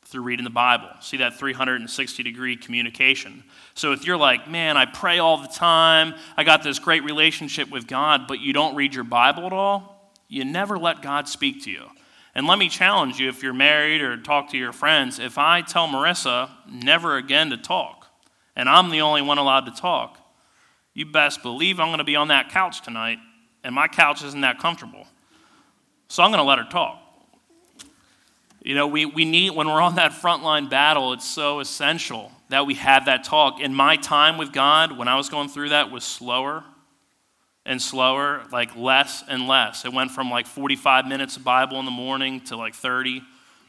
through 0.05 0.21
reading 0.21 0.43
the 0.43 0.49
Bible. 0.49 0.89
See 0.99 1.17
that 1.17 1.37
360 1.37 2.23
degree 2.23 2.57
communication. 2.57 3.43
So 3.73 3.91
if 3.91 4.05
you're 4.05 4.17
like, 4.17 4.49
man, 4.49 4.77
I 4.77 4.85
pray 4.85 5.19
all 5.19 5.37
the 5.37 5.47
time, 5.47 6.15
I 6.37 6.43
got 6.43 6.63
this 6.63 6.79
great 6.79 7.03
relationship 7.03 7.71
with 7.71 7.87
God, 7.87 8.27
but 8.27 8.39
you 8.39 8.53
don't 8.53 8.75
read 8.75 8.93
your 8.93 9.03
Bible 9.03 9.45
at 9.45 9.53
all, 9.53 10.11
you 10.27 10.45
never 10.45 10.77
let 10.77 11.01
God 11.01 11.27
speak 11.27 11.63
to 11.63 11.71
you. 11.71 11.85
And 12.33 12.47
let 12.47 12.57
me 12.57 12.69
challenge 12.69 13.19
you 13.19 13.27
if 13.27 13.43
you're 13.43 13.53
married 13.53 14.01
or 14.01 14.17
talk 14.17 14.49
to 14.51 14.57
your 14.57 14.71
friends, 14.71 15.19
if 15.19 15.37
I 15.37 15.61
tell 15.61 15.87
Marissa 15.87 16.49
never 16.69 17.17
again 17.17 17.49
to 17.49 17.57
talk, 17.57 18.07
and 18.55 18.69
I'm 18.69 18.89
the 18.89 19.01
only 19.01 19.21
one 19.21 19.37
allowed 19.37 19.65
to 19.65 19.71
talk, 19.71 20.17
you 20.93 21.05
best 21.05 21.41
believe 21.41 21.79
I'm 21.79 21.87
going 21.87 21.97
to 21.97 22.03
be 22.03 22.15
on 22.15 22.29
that 22.29 22.49
couch 22.49 22.81
tonight, 22.81 23.19
and 23.63 23.75
my 23.75 23.87
couch 23.87 24.23
isn't 24.23 24.41
that 24.41 24.59
comfortable. 24.59 25.07
So 26.07 26.23
I'm 26.23 26.31
going 26.31 26.43
to 26.43 26.47
let 26.47 26.57
her 26.57 26.67
talk. 26.69 26.99
You 28.63 28.75
know, 28.75 28.87
we, 28.87 29.05
we 29.05 29.25
need, 29.25 29.51
when 29.51 29.67
we're 29.67 29.81
on 29.81 29.95
that 29.95 30.11
frontline 30.11 30.69
battle, 30.69 31.13
it's 31.13 31.27
so 31.27 31.59
essential 31.59 32.31
that 32.49 32.65
we 32.65 32.75
have 32.75 33.05
that 33.05 33.23
talk. 33.23 33.59
In 33.59 33.73
my 33.73 33.95
time 33.95 34.37
with 34.37 34.53
God, 34.53 34.97
when 34.97 35.07
I 35.07 35.15
was 35.15 35.29
going 35.29 35.49
through 35.49 35.69
that, 35.69 35.89
was 35.89 36.03
slower 36.03 36.63
and 37.65 37.81
slower, 37.81 38.43
like 38.51 38.75
less 38.75 39.23
and 39.27 39.47
less. 39.47 39.85
It 39.85 39.93
went 39.93 40.11
from 40.11 40.29
like 40.29 40.47
45 40.47 41.07
minutes 41.07 41.37
of 41.37 41.43
Bible 41.43 41.79
in 41.79 41.85
the 41.85 41.91
morning 41.91 42.41
to 42.41 42.57
like 42.57 42.73
30 42.73 43.21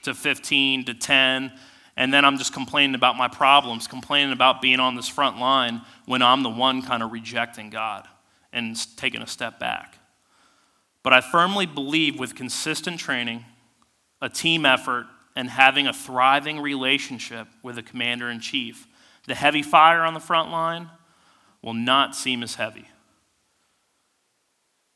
to 0.05 0.15
15 0.15 0.85
to 0.87 0.95
10. 0.95 1.53
And 1.97 2.13
then 2.13 2.25
I'm 2.25 2.39
just 2.39 2.55
complaining 2.55 2.95
about 2.95 3.17
my 3.17 3.29
problems, 3.29 3.87
complaining 3.87 4.33
about 4.33 4.63
being 4.63 4.81
on 4.81 4.95
this 4.95 5.09
front 5.09 5.39
line 5.39 5.83
when 6.07 6.23
I'm 6.23 6.43
the 6.43 6.51
one 6.51 6.83
kind 6.83 7.03
of 7.03 7.13
rejecting 7.13 7.69
God 7.69 8.09
and 8.53 8.77
taking 8.97 9.21
a 9.21 9.27
step 9.27 9.61
back. 9.61 9.99
But 11.03 11.13
I 11.13 11.21
firmly 11.21 11.67
believe 11.67 12.19
with 12.19 12.35
consistent 12.35 12.99
training, 12.99 13.45
a 14.21 14.29
team 14.29 14.65
effort, 14.65 15.07
and 15.35 15.51
having 15.51 15.87
a 15.87 15.93
thriving 15.93 16.61
relationship 16.61 17.49
with 17.63 17.77
the 17.77 17.83
commander 17.83 18.31
in 18.31 18.41
chief, 18.41 18.87
the 19.27 19.35
heavy 19.35 19.63
fire 19.63 20.03
on 20.03 20.15
the 20.15 20.21
front 20.21 20.51
line 20.51 20.89
will 21.63 21.75
not 21.75 22.15
seem 22.15 22.43
as 22.43 22.55
heavy. 22.55 22.87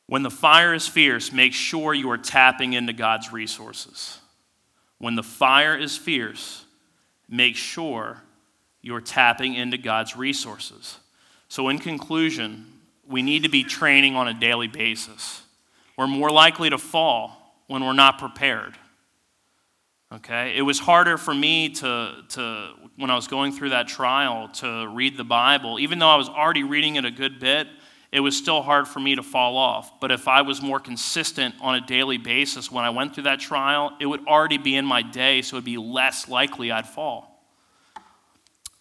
When 0.07 0.23
the 0.23 0.31
fire 0.31 0.73
is 0.73 0.87
fierce, 0.87 1.33
make 1.33 1.53
sure 1.53 1.93
you 1.93 2.11
are 2.11 2.19
tapping 2.19 2.75
into 2.75 2.93
God's 2.93 3.33
resources. 3.33 4.19
When 4.99 5.17
the 5.17 5.23
fire 5.23 5.77
is 5.77 5.97
fierce, 5.97 6.65
make 7.29 7.57
sure 7.57 8.23
you're 8.83 9.01
tapping 9.01 9.55
into 9.55 9.77
God's 9.79 10.17
resources. 10.17 10.99
So, 11.49 11.69
in 11.69 11.79
conclusion, 11.79 12.73
we 13.09 13.23
need 13.23 13.43
to 13.43 13.49
be 13.49 13.65
training 13.65 14.15
on 14.17 14.29
a 14.29 14.35
daily 14.35 14.69
basis. 14.69 15.43
We're 15.97 16.07
more 16.07 16.31
likely 16.31 16.71
to 16.71 16.79
fall 16.79 17.57
when 17.67 17.85
we're 17.85 17.93
not 17.93 18.19
prepared. 18.19 18.77
Okay? 20.13 20.57
It 20.57 20.63
was 20.63 20.79
harder 20.79 21.19
for 21.19 21.35
me 21.35 21.71
to, 21.71 22.15
to, 22.31 22.71
when 22.97 23.11
I 23.11 23.17
was 23.17 23.27
going 23.27 23.53
through 23.53 23.71
that 23.71 23.89
trial, 23.89 24.49
to 24.55 24.89
read 24.89 25.17
the 25.17 25.25
Bible. 25.25 25.81
Even 25.81 25.99
though 25.99 26.09
I 26.09 26.17
was 26.17 26.29
already 26.29 26.63
reading 26.63 26.97
it 26.97 27.05
a 27.05 27.11
good 27.11 27.41
bit, 27.41 27.67
it 28.17 28.21
was 28.21 28.35
still 28.35 28.63
hard 28.63 28.89
for 28.89 28.99
me 28.99 29.15
to 29.15 29.23
fall 29.23 29.59
off. 29.59 30.01
But 30.01 30.11
if 30.11 30.27
I 30.27 30.41
was 30.41 30.63
more 30.63 30.81
consistent 30.81 31.55
on 31.61 31.75
a 31.75 31.87
daily 31.87 32.17
basis 32.17 32.73
when 32.73 32.83
I 32.83 32.89
went 32.89 33.13
through 33.13 33.25
that 33.25 33.41
trial, 33.41 33.93
it 34.01 34.07
would 34.07 34.27
already 34.27 34.57
be 34.57 34.75
in 34.75 34.87
my 34.87 35.03
day, 35.03 35.43
so 35.43 35.57
it 35.57 35.59
would 35.59 35.65
be 35.67 35.77
less 35.77 36.27
likely 36.27 36.73
I'd 36.73 36.89
fall. 36.89 37.45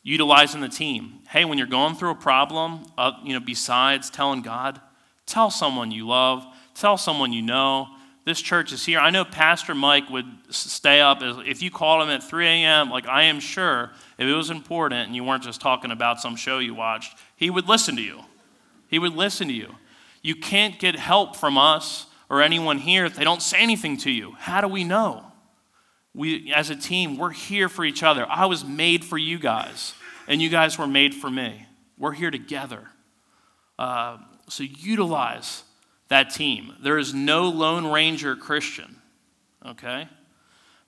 Utilizing 0.04 0.62
the 0.62 0.69
team. 0.69 1.19
Hey, 1.28 1.43
when 1.43 1.58
you're 1.58 1.67
going 1.67 1.95
through 1.95 2.12
a 2.12 2.15
problem, 2.15 2.86
uh, 2.98 3.12
you 3.26 3.34
know, 3.34 3.41
besides 3.41 4.10
telling 4.10 4.41
God, 4.41 4.80
tell 5.26 5.52
someone 5.52 5.91
you 5.91 6.08
love, 6.08 6.45
tell 6.74 6.95
someone 6.95 7.34
you 7.34 7.41
know. 7.41 7.89
This 8.24 8.41
church 8.41 8.71
is 8.71 8.86
here. 8.86 9.00
I 9.00 9.10
know 9.10 9.26
Pastor 9.26 9.76
Mike 9.76 10.10
would 10.10 10.26
stay 10.50 11.02
up. 11.02 11.17
If 11.21 11.62
you 11.62 11.71
called 11.71 12.04
him 12.04 12.10
at 12.10 12.24
3 12.24 12.48
a.m., 12.48 12.89
like 12.89 13.06
I 13.06 13.24
am 13.24 13.41
sure, 13.41 13.91
if 14.17 14.26
it 14.26 14.34
was 14.34 14.50
important 14.50 15.08
and 15.08 15.15
you 15.15 15.26
weren't 15.26 15.43
just 15.43 15.60
talking 15.60 15.91
about 15.91 16.21
some 16.21 16.38
show 16.38 16.60
you 16.60 16.74
watched, 16.74 17.17
he 17.36 17.50
would 17.50 17.67
listen 17.67 17.98
to 17.98 18.02
you. 18.02 18.21
He 18.95 18.99
would 18.99 19.13
listen 19.13 19.49
to 19.49 19.53
you. 19.53 19.75
You 20.21 20.38
can't 20.38 20.79
get 20.79 20.95
help 20.95 21.36
from 21.36 21.58
us 21.58 22.05
or 22.29 22.41
anyone 22.41 22.77
here, 22.77 23.03
if 23.03 23.13
they 23.13 23.25
don't 23.25 23.41
say 23.41 23.58
anything 23.60 23.97
to 23.97 24.10
you, 24.10 24.31
how 24.39 24.62
do 24.62 24.69
we 24.69 24.86
know? 24.86 25.34
We, 26.13 26.53
as 26.53 26.69
a 26.69 26.77
team, 26.77 27.17
we're 27.17 27.31
here 27.31 27.67
for 27.67 27.84
each 27.84 28.03
other. 28.03 28.25
I 28.29 28.45
was 28.45 28.63
made 28.63 29.03
for 29.03 29.17
you 29.17 29.38
guys, 29.38 29.95
and 30.29 30.41
you 30.41 30.47
guys 30.47 30.77
were 30.79 30.88
made 30.88 31.13
for 31.13 31.29
me. 31.29 31.65
We're 31.97 32.13
here 32.13 32.31
together. 32.31 32.88
Uh, 33.77 34.19
so 34.47 34.63
utilize 34.63 35.63
that 36.08 36.29
team. 36.29 36.73
There 36.81 36.97
is 36.97 37.13
no 37.13 37.49
Lone 37.49 37.91
Ranger 37.91 38.38
Christian, 38.38 38.95
okay? 39.65 40.08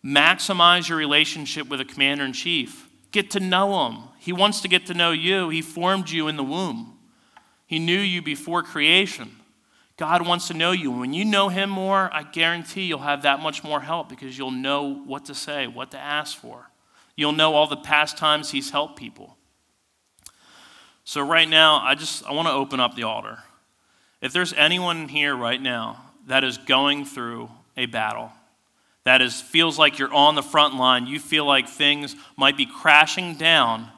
Maximize 0.02 0.88
your 0.88 0.98
relationship 0.98 1.67
with 1.67 1.82
a 1.82 1.86
commander 1.86 2.24
in 2.24 2.32
chief. 2.32 2.88
Get 3.12 3.32
to 3.32 3.41
know 3.41 3.86
him. 3.86 4.04
He 4.17 4.32
wants 4.32 4.62
to 4.62 4.70
get 4.70 4.86
to 4.86 4.93
know 4.93 5.12
you. 5.12 5.50
He 5.50 5.62
formed 5.62 6.10
you 6.10 6.30
in 6.30 6.38
the 6.38 6.43
womb, 6.46 6.97
He 7.67 7.80
knew 7.80 7.99
you 7.99 8.21
before 8.21 8.63
creation. 8.63 9.36
God 9.97 10.25
wants 10.25 10.47
to 10.47 10.53
know 10.53 10.71
you. 10.71 10.89
When 10.89 11.13
you 11.13 11.25
know 11.25 11.49
Him 11.49 11.69
more, 11.69 12.10
I 12.13 12.23
guarantee 12.23 12.84
you'll 12.84 12.99
have 12.99 13.23
that 13.23 13.41
much 13.41 13.63
more 13.63 13.82
help 13.82 14.10
because 14.10 14.38
you'll 14.38 14.51
know 14.51 14.95
what 15.06 15.25
to 15.25 15.36
say, 15.36 15.67
what 15.67 15.91
to 15.91 15.99
ask 15.99 16.38
for. 16.38 16.69
You'll 17.15 17.34
know 17.34 17.53
all 17.53 17.67
the 17.67 17.75
past 17.75 18.17
times 18.17 18.51
He's 18.51 18.69
helped 18.69 18.97
people. 18.97 19.36
So, 21.03 21.21
right 21.21 21.47
now, 21.47 21.82
I 21.84 21.95
just 21.95 22.25
I 22.25 22.34
want 22.34 22.47
to 22.47 22.53
open 22.53 22.80
up 22.80 22.95
the 22.95 23.03
altar. 23.03 23.39
If 24.21 24.34
there's 24.34 24.53
anyone 24.53 25.08
here 25.08 25.36
right 25.36 25.62
now 25.62 26.01
that 26.27 26.43
is 26.43 26.58
going 26.58 27.06
through 27.06 27.49
a 27.75 27.86
battle, 27.86 28.32
that 29.03 29.21
is 29.21 29.41
feels 29.41 29.80
like 29.80 29.99
you're 29.99 30.13
on 30.13 30.36
the 30.36 30.43
front 30.43 30.75
line, 30.75 31.08
you 31.08 31.19
feel 31.19 31.45
like 31.45 31.67
things 31.67 32.15
might 32.36 32.58
be 32.58 32.65
crashing 32.65 33.36
down, 33.36 33.89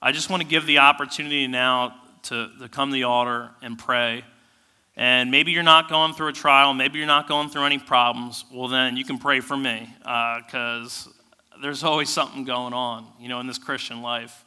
I 0.00 0.10
just 0.10 0.30
want 0.30 0.42
to 0.42 0.48
give 0.48 0.66
the 0.66 0.78
opportunity 0.78 1.46
now 1.46 1.94
to, 2.24 2.50
to 2.60 2.68
come 2.68 2.90
to 2.90 2.94
the 2.94 3.04
altar 3.04 3.50
and 3.62 3.78
pray. 3.78 4.24
And 4.96 5.30
maybe 5.30 5.52
you're 5.52 5.62
not 5.62 5.88
going 5.88 6.12
through 6.12 6.28
a 6.28 6.32
trial, 6.32 6.74
maybe 6.74 6.98
you're 6.98 7.06
not 7.06 7.28
going 7.28 7.48
through 7.48 7.64
any 7.64 7.78
problems. 7.78 8.44
Well, 8.52 8.68
then 8.68 8.96
you 8.96 9.04
can 9.04 9.18
pray 9.18 9.40
for 9.40 9.56
me 9.56 9.88
because 10.00 11.08
uh, 11.08 11.56
there's 11.62 11.82
always 11.82 12.10
something 12.10 12.44
going 12.44 12.74
on, 12.74 13.06
you 13.18 13.28
know, 13.28 13.40
in 13.40 13.46
this 13.46 13.58
Christian 13.58 14.02
life. 14.02 14.44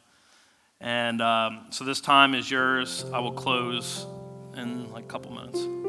And 0.80 1.20
um, 1.20 1.66
so 1.70 1.84
this 1.84 2.00
time 2.00 2.34
is 2.34 2.50
yours. 2.50 3.04
I 3.12 3.18
will 3.18 3.32
close 3.32 4.06
in 4.56 4.92
like 4.92 5.04
a 5.04 5.08
couple 5.08 5.32
minutes. 5.32 5.85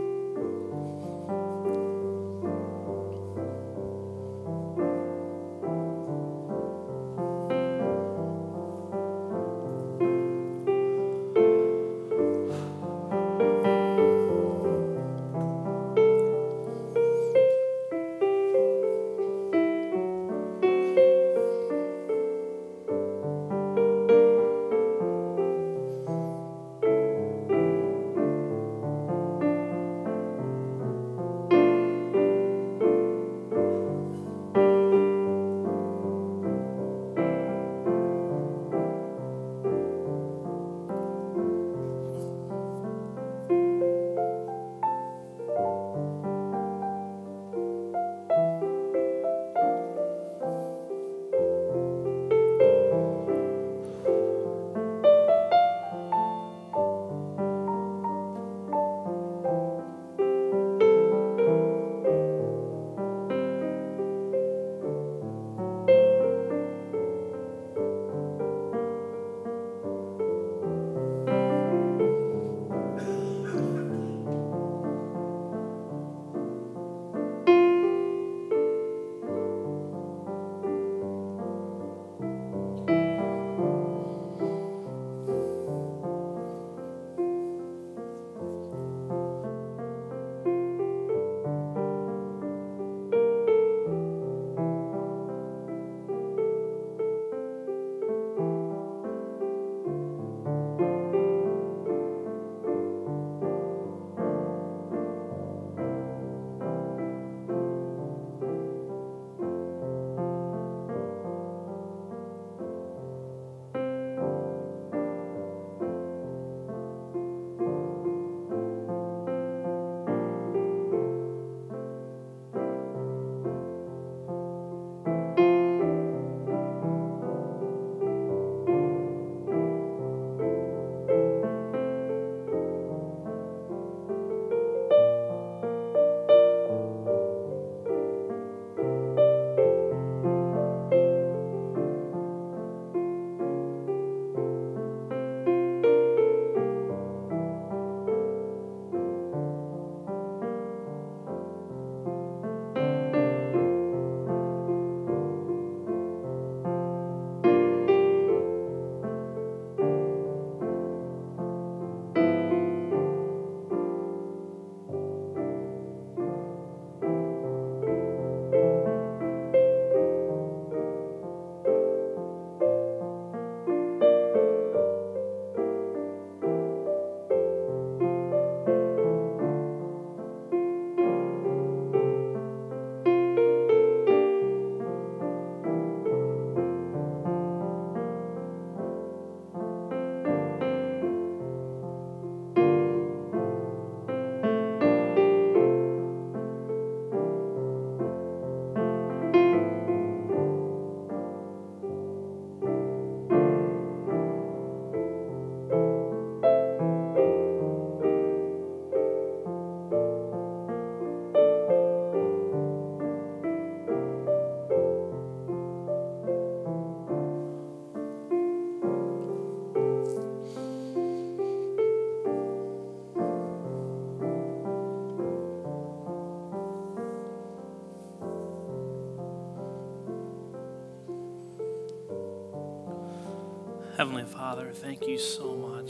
Heavenly 234.08 234.32
Father, 234.32 234.72
thank 234.72 235.06
you 235.06 235.18
so 235.18 235.54
much 235.54 235.90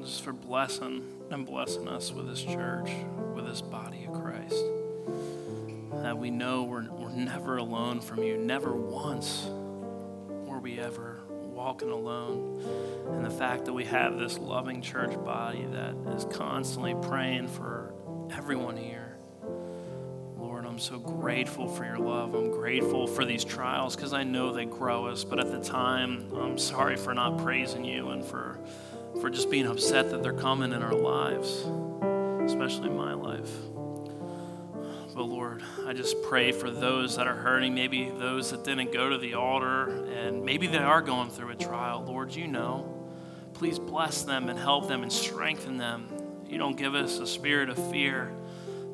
just 0.00 0.22
for 0.22 0.32
blessing 0.32 1.04
and 1.28 1.44
blessing 1.44 1.88
us 1.88 2.12
with 2.12 2.28
this 2.28 2.44
church, 2.44 2.92
with 3.34 3.44
this 3.44 3.60
body 3.60 4.04
of 4.04 4.12
Christ. 4.12 4.54
That 6.04 6.16
we 6.16 6.30
know 6.30 6.62
we're, 6.62 6.88
we're 6.88 7.10
never 7.10 7.56
alone 7.56 8.00
from 8.00 8.22
you, 8.22 8.36
never 8.36 8.72
once 8.72 9.46
were 10.46 10.60
we 10.60 10.78
ever 10.78 11.18
walking 11.28 11.90
alone. 11.90 12.62
And 13.08 13.24
the 13.24 13.30
fact 13.30 13.64
that 13.64 13.72
we 13.72 13.86
have 13.86 14.16
this 14.16 14.38
loving 14.38 14.80
church 14.80 15.16
body 15.24 15.66
that 15.72 15.96
is 16.14 16.24
constantly 16.26 16.94
praying 17.02 17.48
for 17.48 17.92
everyone 18.30 18.76
here. 18.76 18.89
So 20.80 20.98
grateful 20.98 21.68
for 21.68 21.84
your 21.84 21.98
love. 21.98 22.34
I'm 22.34 22.50
grateful 22.50 23.06
for 23.06 23.26
these 23.26 23.44
trials 23.44 23.94
because 23.94 24.14
I 24.14 24.22
know 24.22 24.50
they 24.50 24.64
grow 24.64 25.08
us. 25.08 25.24
But 25.24 25.38
at 25.38 25.50
the 25.50 25.60
time, 25.60 26.32
I'm 26.34 26.56
sorry 26.56 26.96
for 26.96 27.12
not 27.12 27.36
praising 27.36 27.84
you 27.84 28.08
and 28.08 28.24
for, 28.24 28.58
for 29.20 29.28
just 29.28 29.50
being 29.50 29.66
upset 29.66 30.08
that 30.10 30.22
they're 30.22 30.32
coming 30.32 30.72
in 30.72 30.82
our 30.82 30.94
lives, 30.94 31.66
especially 32.50 32.88
my 32.88 33.12
life. 33.12 33.50
But 35.14 35.24
Lord, 35.24 35.62
I 35.86 35.92
just 35.92 36.16
pray 36.22 36.50
for 36.50 36.70
those 36.70 37.14
that 37.16 37.26
are 37.26 37.36
hurting, 37.36 37.74
maybe 37.74 38.08
those 38.08 38.50
that 38.50 38.64
didn't 38.64 38.90
go 38.90 39.10
to 39.10 39.18
the 39.18 39.34
altar, 39.34 40.06
and 40.06 40.42
maybe 40.42 40.66
they 40.66 40.78
are 40.78 41.02
going 41.02 41.28
through 41.28 41.50
a 41.50 41.56
trial. 41.56 42.02
Lord, 42.06 42.34
you 42.34 42.46
know. 42.46 42.96
Please 43.52 43.78
bless 43.78 44.22
them 44.22 44.48
and 44.48 44.58
help 44.58 44.88
them 44.88 45.02
and 45.02 45.12
strengthen 45.12 45.76
them. 45.76 46.08
You 46.48 46.56
don't 46.56 46.78
give 46.78 46.94
us 46.94 47.18
a 47.18 47.26
spirit 47.26 47.68
of 47.68 47.90
fear, 47.90 48.32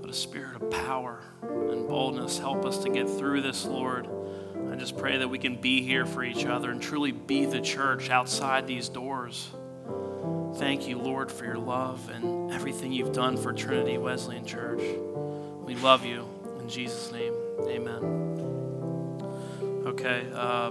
but 0.07 0.15
a 0.15 0.19
spirit 0.19 0.55
of 0.63 0.71
power 0.71 1.19
and 1.43 1.89
boldness. 1.89 2.39
Help 2.39 2.65
us 2.65 2.79
to 2.79 2.89
get 2.89 3.11
through 3.11 3.43
this, 3.43 3.65
Lord. 3.65 4.07
I 4.71 4.77
just 4.77 4.97
pray 4.97 5.19
that 5.19 5.27
we 5.27 5.37
can 5.37 5.61
be 5.61 5.83
here 5.83 6.07
for 6.07 6.23
each 6.23 6.47
other 6.47 6.71
and 6.71 6.81
truly 6.81 7.11
be 7.11 7.45
the 7.45 7.61
church 7.61 8.09
outside 8.09 8.69
these 8.69 8.89
doors. 8.89 9.51
Thank 10.59 10.87
you, 10.87 10.97
Lord, 10.97 11.33
for 11.33 11.45
your 11.45 11.59
love 11.59 12.09
and 12.11 12.53
everything 12.53 12.93
you've 12.93 13.13
done 13.13 13.37
for 13.37 13.53
Trinity 13.53 13.99
Wesleyan 13.99 14.47
Church. 14.47 14.81
We 15.65 15.75
love 15.75 16.05
you. 16.05 16.25
In 16.61 16.69
Jesus' 16.69 17.11
name, 17.11 17.35
amen. 17.63 17.99
Okay, 19.87 20.29
uh, 20.33 20.71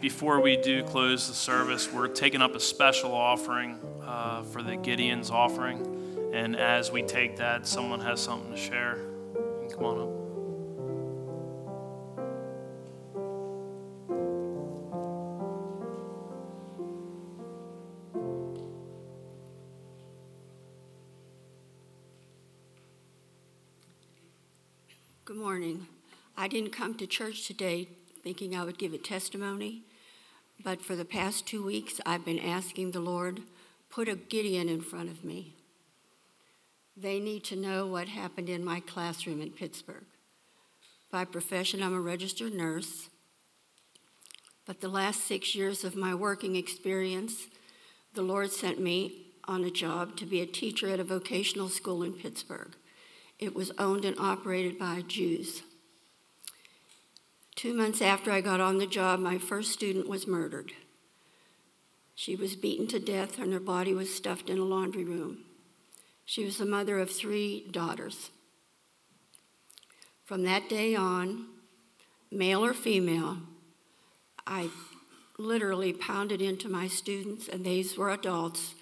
before 0.00 0.40
we 0.40 0.56
do 0.56 0.84
close 0.84 1.26
the 1.26 1.34
service, 1.34 1.92
we're 1.92 2.06
taking 2.06 2.40
up 2.40 2.54
a 2.54 2.60
special 2.60 3.12
offering 3.12 3.80
uh, 4.04 4.44
for 4.44 4.62
the 4.62 4.76
Gideon's 4.76 5.32
offering. 5.32 5.99
And 6.32 6.54
as 6.56 6.92
we 6.92 7.02
take 7.02 7.36
that, 7.38 7.66
someone 7.66 8.00
has 8.00 8.20
something 8.20 8.52
to 8.52 8.56
share. 8.56 8.98
Come 9.74 9.84
on 9.84 9.98
up. 9.98 10.20
Good 25.24 25.36
morning. 25.36 25.86
I 26.36 26.48
didn't 26.48 26.70
come 26.70 26.94
to 26.94 27.06
church 27.06 27.46
today 27.46 27.88
thinking 28.22 28.54
I 28.54 28.64
would 28.64 28.78
give 28.78 28.92
a 28.92 28.98
testimony, 28.98 29.82
but 30.62 30.80
for 30.80 30.94
the 30.94 31.04
past 31.04 31.46
two 31.46 31.64
weeks, 31.64 32.00
I've 32.06 32.24
been 32.24 32.38
asking 32.38 32.92
the 32.92 33.00
Lord, 33.00 33.40
put 33.90 34.08
a 34.08 34.14
Gideon 34.14 34.68
in 34.68 34.80
front 34.80 35.08
of 35.08 35.24
me. 35.24 35.54
They 37.00 37.18
need 37.18 37.44
to 37.44 37.56
know 37.56 37.86
what 37.86 38.08
happened 38.08 38.50
in 38.50 38.62
my 38.62 38.80
classroom 38.80 39.40
in 39.40 39.50
Pittsburgh. 39.50 40.04
By 41.10 41.24
profession, 41.24 41.82
I'm 41.82 41.94
a 41.94 42.00
registered 42.00 42.52
nurse, 42.52 43.08
but 44.66 44.82
the 44.82 44.88
last 44.88 45.24
six 45.24 45.54
years 45.54 45.82
of 45.82 45.96
my 45.96 46.14
working 46.14 46.56
experience, 46.56 47.46
the 48.12 48.22
Lord 48.22 48.50
sent 48.50 48.80
me 48.80 49.28
on 49.48 49.64
a 49.64 49.70
job 49.70 50.16
to 50.18 50.26
be 50.26 50.42
a 50.42 50.46
teacher 50.46 50.88
at 50.88 51.00
a 51.00 51.04
vocational 51.04 51.70
school 51.70 52.02
in 52.02 52.12
Pittsburgh. 52.12 52.76
It 53.38 53.54
was 53.54 53.72
owned 53.78 54.04
and 54.04 54.18
operated 54.18 54.78
by 54.78 55.02
Jews. 55.08 55.62
Two 57.56 57.72
months 57.72 58.02
after 58.02 58.30
I 58.30 58.42
got 58.42 58.60
on 58.60 58.76
the 58.76 58.86
job, 58.86 59.20
my 59.20 59.38
first 59.38 59.72
student 59.72 60.06
was 60.06 60.26
murdered. 60.26 60.72
She 62.14 62.36
was 62.36 62.56
beaten 62.56 62.86
to 62.88 62.98
death 62.98 63.38
and 63.38 63.54
her 63.54 63.60
body 63.60 63.94
was 63.94 64.14
stuffed 64.14 64.50
in 64.50 64.58
a 64.58 64.64
laundry 64.64 65.04
room. 65.04 65.44
She 66.30 66.44
was 66.44 66.58
the 66.58 66.64
mother 66.64 67.00
of 67.00 67.10
three 67.10 67.66
daughters. 67.72 68.30
From 70.24 70.44
that 70.44 70.68
day 70.68 70.94
on, 70.94 71.46
male 72.30 72.64
or 72.64 72.72
female, 72.72 73.38
I 74.46 74.70
literally 75.38 75.92
pounded 75.92 76.40
into 76.40 76.68
my 76.68 76.86
students, 76.86 77.48
and 77.48 77.64
these 77.64 77.98
were 77.98 78.10
adults, 78.10 78.76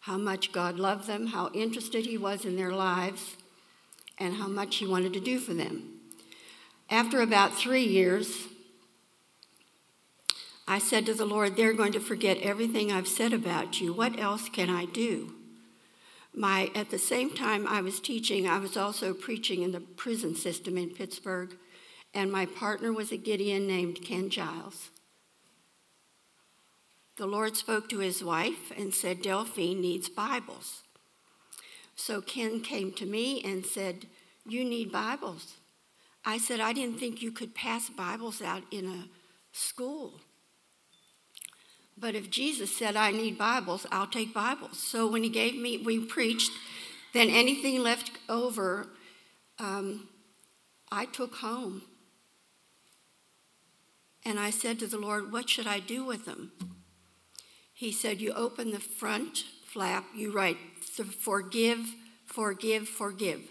how 0.00 0.18
much 0.18 0.50
God 0.50 0.80
loved 0.80 1.06
them, 1.06 1.28
how 1.28 1.52
interested 1.54 2.06
He 2.06 2.18
was 2.18 2.44
in 2.44 2.56
their 2.56 2.72
lives, 2.72 3.36
and 4.18 4.34
how 4.34 4.48
much 4.48 4.78
he 4.78 4.86
wanted 4.88 5.12
to 5.12 5.20
do 5.20 5.38
for 5.38 5.54
them. 5.54 6.00
After 6.90 7.20
about 7.20 7.54
three 7.54 7.84
years, 7.84 8.48
I 10.66 10.80
said 10.80 11.06
to 11.06 11.14
the 11.14 11.24
Lord, 11.24 11.54
They're 11.54 11.72
going 11.72 11.92
to 11.92 12.00
forget 12.00 12.38
everything 12.38 12.90
I've 12.90 13.06
said 13.06 13.32
about 13.32 13.80
you. 13.80 13.92
What 13.92 14.18
else 14.18 14.48
can 14.48 14.68
I 14.68 14.86
do? 14.86 15.34
My, 16.32 16.70
at 16.74 16.90
the 16.90 16.98
same 16.98 17.30
time 17.30 17.66
I 17.66 17.80
was 17.80 18.00
teaching, 18.00 18.48
I 18.48 18.58
was 18.58 18.76
also 18.76 19.12
preaching 19.12 19.62
in 19.62 19.72
the 19.72 19.80
prison 19.80 20.34
system 20.34 20.78
in 20.78 20.90
Pittsburgh, 20.90 21.56
and 22.14 22.30
my 22.30 22.46
partner 22.46 22.92
was 22.92 23.12
a 23.12 23.16
Gideon 23.16 23.66
named 23.66 24.04
Ken 24.04 24.30
Giles. 24.30 24.90
The 27.16 27.26
Lord 27.26 27.56
spoke 27.56 27.88
to 27.90 27.98
his 27.98 28.24
wife 28.24 28.72
and 28.76 28.94
said, 28.94 29.22
Delphine 29.22 29.80
needs 29.80 30.08
Bibles. 30.08 30.82
So 31.94 32.22
Ken 32.22 32.60
came 32.60 32.92
to 32.92 33.04
me 33.04 33.42
and 33.44 33.66
said, 33.66 34.06
You 34.46 34.64
need 34.64 34.90
Bibles. 34.90 35.56
I 36.24 36.38
said, 36.38 36.60
I 36.60 36.72
didn't 36.72 36.98
think 36.98 37.20
you 37.20 37.32
could 37.32 37.54
pass 37.54 37.90
Bibles 37.90 38.40
out 38.40 38.62
in 38.70 38.86
a 38.86 39.08
school. 39.52 40.20
But 42.00 42.14
if 42.14 42.30
Jesus 42.30 42.74
said, 42.74 42.96
I 42.96 43.10
need 43.10 43.36
Bibles, 43.36 43.86
I'll 43.92 44.06
take 44.06 44.32
Bibles. 44.32 44.78
So 44.78 45.06
when 45.06 45.22
he 45.22 45.28
gave 45.28 45.54
me, 45.54 45.76
we 45.76 45.98
preached, 45.98 46.52
then 47.12 47.28
anything 47.28 47.82
left 47.82 48.12
over, 48.28 48.88
um, 49.58 50.08
I 50.90 51.04
took 51.04 51.36
home. 51.36 51.82
And 54.24 54.38
I 54.38 54.50
said 54.50 54.78
to 54.78 54.86
the 54.86 54.98
Lord, 54.98 55.32
What 55.32 55.50
should 55.50 55.66
I 55.66 55.80
do 55.80 56.04
with 56.04 56.24
them? 56.24 56.52
He 57.72 57.92
said, 57.92 58.20
You 58.20 58.32
open 58.32 58.70
the 58.70 58.80
front 58.80 59.44
flap, 59.64 60.04
you 60.14 60.32
write, 60.32 60.58
forgive, 60.82 61.94
forgive, 62.26 62.88
forgive. 62.88 63.42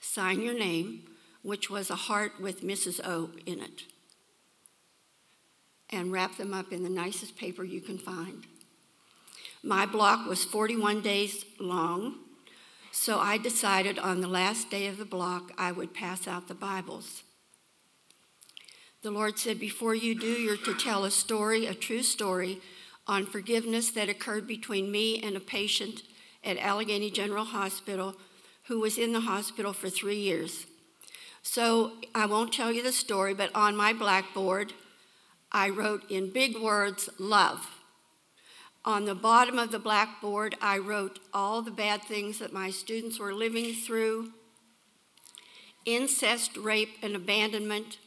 Sign 0.00 0.42
your 0.42 0.58
name, 0.58 1.04
which 1.42 1.70
was 1.70 1.90
a 1.90 1.96
heart 1.96 2.40
with 2.40 2.62
Mrs. 2.62 3.00
O 3.04 3.30
in 3.46 3.60
it. 3.60 3.84
And 5.92 6.10
wrap 6.10 6.36
them 6.38 6.54
up 6.54 6.72
in 6.72 6.82
the 6.82 6.90
nicest 6.90 7.36
paper 7.36 7.62
you 7.62 7.80
can 7.80 7.98
find. 7.98 8.46
My 9.62 9.86
block 9.86 10.26
was 10.26 10.44
41 10.44 11.02
days 11.02 11.44
long, 11.60 12.16
so 12.90 13.18
I 13.18 13.38
decided 13.38 13.98
on 13.98 14.20
the 14.20 14.28
last 14.28 14.70
day 14.70 14.86
of 14.86 14.98
the 14.98 15.04
block 15.04 15.52
I 15.56 15.70
would 15.70 15.94
pass 15.94 16.26
out 16.26 16.48
the 16.48 16.54
Bibles. 16.54 17.22
The 19.02 19.10
Lord 19.10 19.38
said, 19.38 19.60
Before 19.60 19.94
you 19.94 20.18
do, 20.18 20.26
you're 20.26 20.56
to 20.56 20.74
tell 20.74 21.04
a 21.04 21.10
story, 21.10 21.66
a 21.66 21.74
true 21.74 22.02
story 22.02 22.60
on 23.06 23.26
forgiveness 23.26 23.90
that 23.90 24.08
occurred 24.08 24.46
between 24.46 24.90
me 24.90 25.20
and 25.22 25.36
a 25.36 25.40
patient 25.40 26.02
at 26.42 26.56
Allegheny 26.58 27.10
General 27.10 27.44
Hospital 27.44 28.16
who 28.64 28.80
was 28.80 28.98
in 28.98 29.12
the 29.12 29.20
hospital 29.20 29.72
for 29.72 29.90
three 29.90 30.18
years. 30.18 30.66
So 31.42 31.92
I 32.14 32.26
won't 32.26 32.52
tell 32.52 32.70
you 32.70 32.82
the 32.82 32.92
story, 32.92 33.34
but 33.34 33.54
on 33.54 33.76
my 33.76 33.92
blackboard, 33.92 34.72
I 35.52 35.68
wrote 35.68 36.10
in 36.10 36.30
big 36.30 36.56
words, 36.58 37.10
love. 37.18 37.68
On 38.84 39.04
the 39.04 39.14
bottom 39.14 39.58
of 39.58 39.70
the 39.70 39.78
blackboard, 39.78 40.56
I 40.60 40.78
wrote 40.78 41.20
all 41.32 41.62
the 41.62 41.70
bad 41.70 42.02
things 42.02 42.38
that 42.38 42.52
my 42.52 42.70
students 42.70 43.18
were 43.18 43.34
living 43.34 43.74
through 43.74 44.32
incest, 45.84 46.56
rape, 46.56 46.96
and 47.02 47.14
abandonment, 47.14 47.98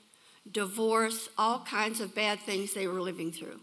divorce, 0.49 1.29
all 1.37 1.59
kinds 1.59 1.99
of 1.99 2.15
bad 2.15 2.39
things 2.39 2.73
they 2.73 2.87
were 2.87 3.01
living 3.01 3.31
through. 3.31 3.59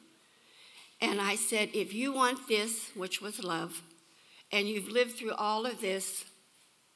And 1.01 1.21
I 1.21 1.35
said, 1.35 1.71
if 1.75 1.93
you 1.93 2.13
want 2.13 2.47
this, 2.47 2.91
which 2.95 3.21
was 3.21 3.43
love, 3.43 3.83
and 4.53 4.69
you've 4.69 4.89
lived 4.89 5.13
through 5.13 5.33
all 5.33 5.67
of 5.67 5.81
this, 5.81 6.25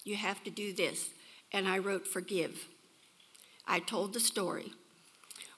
you 0.04 0.16
have 0.16 0.44
to 0.44 0.50
do 0.50 0.72
this. 0.72 1.10
And 1.52 1.66
I 1.66 1.78
wrote, 1.78 2.06
forgive. 2.06 2.68
I 3.66 3.80
told 3.80 4.12
the 4.12 4.20
story. 4.20 4.72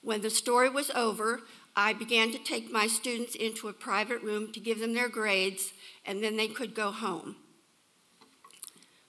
When 0.02 0.20
the 0.20 0.30
story 0.30 0.68
was 0.68 0.90
over, 0.90 1.40
I 1.76 1.92
began 1.92 2.32
to 2.32 2.38
take 2.38 2.72
my 2.72 2.86
students 2.86 3.34
into 3.34 3.68
a 3.68 3.72
private 3.72 4.22
room 4.22 4.52
to 4.52 4.60
give 4.60 4.80
them 4.80 4.94
their 4.94 5.08
grades, 5.08 5.72
and 6.04 6.22
then 6.22 6.36
they 6.36 6.48
could 6.48 6.74
go 6.74 6.90
home. 6.90 7.36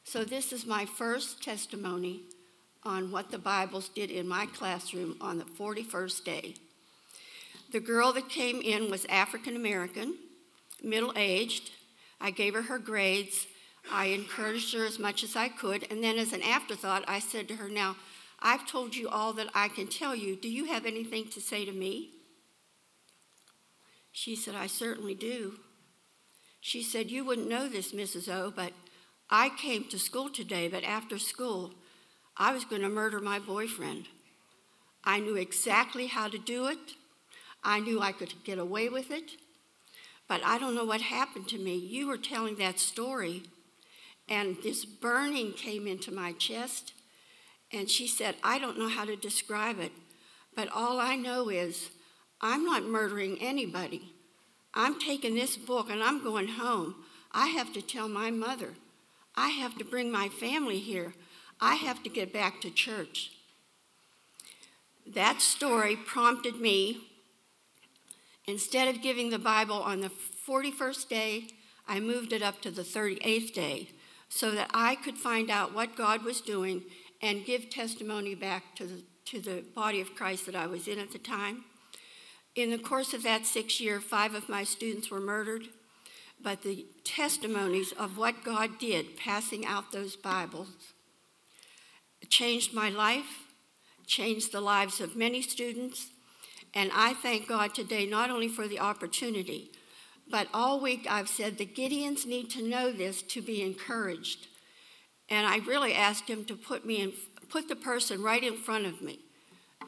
So, 0.04 0.24
this 0.24 0.52
is 0.52 0.66
my 0.66 0.86
first 0.86 1.44
testimony 1.44 2.22
on 2.84 3.12
what 3.12 3.30
the 3.30 3.38
Bibles 3.38 3.90
did 3.90 4.10
in 4.10 4.28
my 4.28 4.46
classroom 4.48 5.16
on 5.22 5.38
the 5.38 5.46
41st 5.46 6.24
day. 6.24 6.56
The 7.72 7.80
girl 7.80 8.12
that 8.14 8.30
came 8.30 8.62
in 8.62 8.90
was 8.90 9.06
African 9.06 9.56
American, 9.56 10.16
middle 10.84 11.14
aged. 11.16 11.72
I 12.20 12.32
gave 12.32 12.56
her 12.56 12.64
her 12.64 12.80
grades. 12.80 13.46
I 13.92 14.06
encouraged 14.06 14.74
her 14.74 14.86
as 14.86 14.98
much 15.00 15.24
as 15.24 15.36
I 15.36 15.50
could. 15.50 15.86
And 15.92 16.04
then, 16.04 16.18
as 16.18 16.34
an 16.34 16.42
afterthought, 16.42 17.04
I 17.08 17.20
said 17.20 17.48
to 17.48 17.56
her, 17.58 17.70
Now, 17.70 17.96
I've 18.42 18.66
told 18.66 18.96
you 18.96 19.10
all 19.10 19.34
that 19.34 19.50
I 19.54 19.68
can 19.68 19.88
tell 19.88 20.16
you. 20.16 20.36
Do 20.36 20.50
you 20.50 20.66
have 20.66 20.86
anything 20.86 21.28
to 21.30 21.42
say 21.42 21.66
to 21.66 21.72
me? 21.72 22.12
She 24.12 24.36
said, 24.36 24.56
I 24.56 24.68
certainly 24.68 25.16
do. 25.16 25.60
She 26.62 26.82
said, 26.82 27.12
You 27.12 27.24
wouldn't 27.24 27.50
know 27.50 27.68
this, 27.68 27.92
Mrs. 27.92 28.32
O, 28.32 28.52
but 28.56 28.74
I 29.30 29.50
came 29.50 29.86
to 29.86 30.00
school 30.00 30.30
today, 30.30 30.68
but 30.68 30.84
after 30.84 31.20
school, 31.20 31.74
I 32.36 32.54
was 32.54 32.66
going 32.66 32.82
to 32.82 32.90
murder 32.90 33.20
my 33.20 33.40
boyfriend. 33.40 34.08
I 35.04 35.20
knew 35.20 35.36
exactly 35.36 36.08
how 36.08 36.28
to 36.28 36.38
do 36.38 36.68
it. 36.68 36.96
I 37.64 37.80
knew 37.80 38.02
I 38.02 38.12
could 38.12 38.34
get 38.44 38.58
away 38.58 38.90
with 38.90 39.12
it. 39.12 39.32
But 40.28 40.42
I 40.44 40.58
don't 40.58 40.76
know 40.76 40.86
what 40.86 41.02
happened 41.02 41.48
to 41.50 41.58
me. 41.58 41.76
You 41.76 42.08
were 42.08 42.18
telling 42.18 42.56
that 42.56 42.80
story, 42.80 43.44
and 44.28 44.58
this 44.64 44.86
burning 44.86 45.54
came 45.54 45.88
into 45.88 46.12
my 46.12 46.34
chest. 46.34 46.94
And 47.72 47.90
she 47.90 48.08
said, 48.08 48.36
I 48.44 48.60
don't 48.60 48.80
know 48.80 48.90
how 48.90 49.06
to 49.06 49.16
describe 49.16 49.80
it, 49.80 49.92
but 50.56 50.70
all 50.74 51.00
I 51.00 51.16
know 51.16 51.50
is 51.50 51.92
I'm 52.42 52.66
not 52.66 52.84
murdering 52.84 53.38
anybody. 53.40 54.14
I'm 54.74 55.00
taking 55.00 55.36
this 55.36 55.58
book 55.58 55.90
and 55.90 56.04
I'm 56.04 56.24
going 56.24 56.48
home. 56.48 56.96
I 57.32 57.48
have 57.48 57.74
to 57.74 57.82
tell 57.82 58.08
my 58.08 58.32
mother. 58.32 58.74
I 59.36 59.50
have 59.50 59.78
to 59.78 59.86
bring 59.86 60.12
my 60.12 60.30
family 60.30 60.80
here. 60.80 61.14
I 61.62 61.76
have 61.76 62.04
to 62.04 62.10
get 62.10 62.34
back 62.34 62.62
to 62.62 62.72
church. 62.72 63.32
That 65.06 65.42
story 65.42 65.96
prompted 65.96 66.60
me, 66.60 67.08
instead 68.46 68.88
of 68.88 69.02
giving 69.02 69.30
the 69.30 69.40
Bible 69.40 69.82
on 69.82 70.02
the 70.02 70.12
41st 70.48 71.10
day, 71.10 71.48
I 71.88 72.00
moved 72.00 72.34
it 72.34 72.44
up 72.44 72.62
to 72.62 72.72
the 72.72 72.84
38th 72.84 73.54
day 73.54 73.90
so 74.30 74.52
that 74.52 74.70
I 74.74 74.96
could 74.96 75.18
find 75.18 75.50
out 75.50 75.74
what 75.74 75.96
God 75.96 76.24
was 76.24 76.42
doing 76.42 76.84
and 77.22 77.46
give 77.46 77.70
testimony 77.70 78.36
back 78.36 78.76
to 78.76 78.86
the, 78.86 79.04
to 79.26 79.40
the 79.40 79.64
body 79.76 80.02
of 80.02 80.16
Christ 80.16 80.46
that 80.46 80.56
I 80.56 80.68
was 80.68 80.88
in 80.88 81.00
at 81.00 81.12
the 81.12 81.20
time. 81.20 81.66
In 82.56 82.72
the 82.72 82.78
course 82.78 83.14
of 83.14 83.24
that 83.24 83.46
six 83.46 83.80
year, 83.80 84.00
five 84.00 84.34
of 84.34 84.50
my 84.50 84.64
students 84.64 85.12
were 85.12 85.20
murdered, 85.20 85.68
but 86.42 86.64
the 86.64 86.86
testimonies 87.04 87.92
of 87.94 88.18
what 88.18 88.44
God 88.44 88.80
did 88.80 89.18
passing 89.18 89.66
out 89.66 89.92
those 89.92 90.16
Bibles 90.16 90.94
changed 92.30 92.74
my 92.74 92.90
life, 92.90 93.46
changed 94.06 94.52
the 94.52 94.62
lives 94.62 95.02
of 95.02 95.16
many 95.16 95.42
students, 95.42 96.10
and 96.74 96.92
I 96.94 97.14
thank 97.14 97.48
God 97.48 97.74
today 97.74 98.06
not 98.06 98.30
only 98.30 98.48
for 98.48 98.68
the 98.68 98.80
opportunity, 98.80 99.72
but 100.30 100.48
all 100.54 100.80
week 100.80 101.08
I've 101.10 101.30
said 101.30 101.58
the 101.58 101.66
Gideons 101.66 102.26
need 102.26 102.50
to 102.52 102.68
know 102.68 102.92
this 102.92 103.22
to 103.24 103.42
be 103.42 103.62
encouraged. 103.62 104.48
And 105.30 105.46
I 105.46 105.58
really 105.60 105.94
asked 105.94 106.28
him 106.28 106.44
to 106.46 106.56
put 106.56 106.86
me 106.86 107.02
in, 107.02 107.14
put 107.50 107.68
the 107.68 107.76
person 107.76 108.22
right 108.24 108.44
in 108.44 108.58
front 108.58 108.86
of 108.86 109.02
me. 109.02 109.20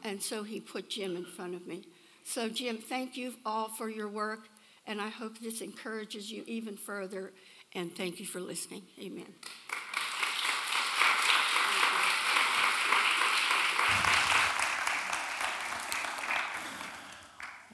And 0.04 0.22
so 0.22 0.42
he 0.42 0.60
put 0.60 0.88
Jim 0.88 1.16
in 1.16 1.24
front 1.24 1.54
of 1.54 1.66
me. 1.66 1.84
So, 2.24 2.48
Jim, 2.48 2.78
thank 2.78 3.16
you 3.16 3.34
all 3.44 3.68
for 3.68 3.88
your 3.88 4.08
work, 4.08 4.48
and 4.86 5.00
I 5.00 5.08
hope 5.08 5.38
this 5.38 5.60
encourages 5.60 6.30
you 6.30 6.44
even 6.46 6.76
further. 6.76 7.32
And 7.74 7.94
thank 7.94 8.20
you 8.20 8.26
for 8.26 8.40
listening. 8.40 8.82
Amen. 9.00 9.26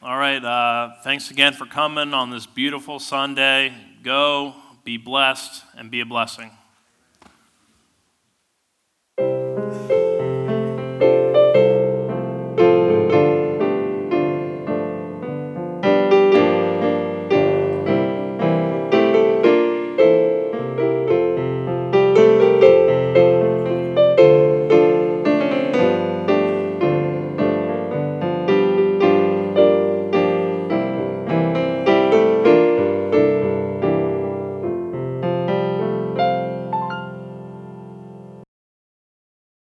All 0.00 0.16
right. 0.16 0.42
Uh, 0.42 0.94
thanks 1.02 1.30
again 1.30 1.52
for 1.52 1.66
coming 1.66 2.14
on 2.14 2.30
this 2.30 2.46
beautiful 2.46 3.00
Sunday. 3.00 3.74
Go, 4.02 4.54
be 4.84 4.96
blessed, 4.96 5.64
and 5.76 5.90
be 5.90 6.00
a 6.00 6.06
blessing. 6.06 6.50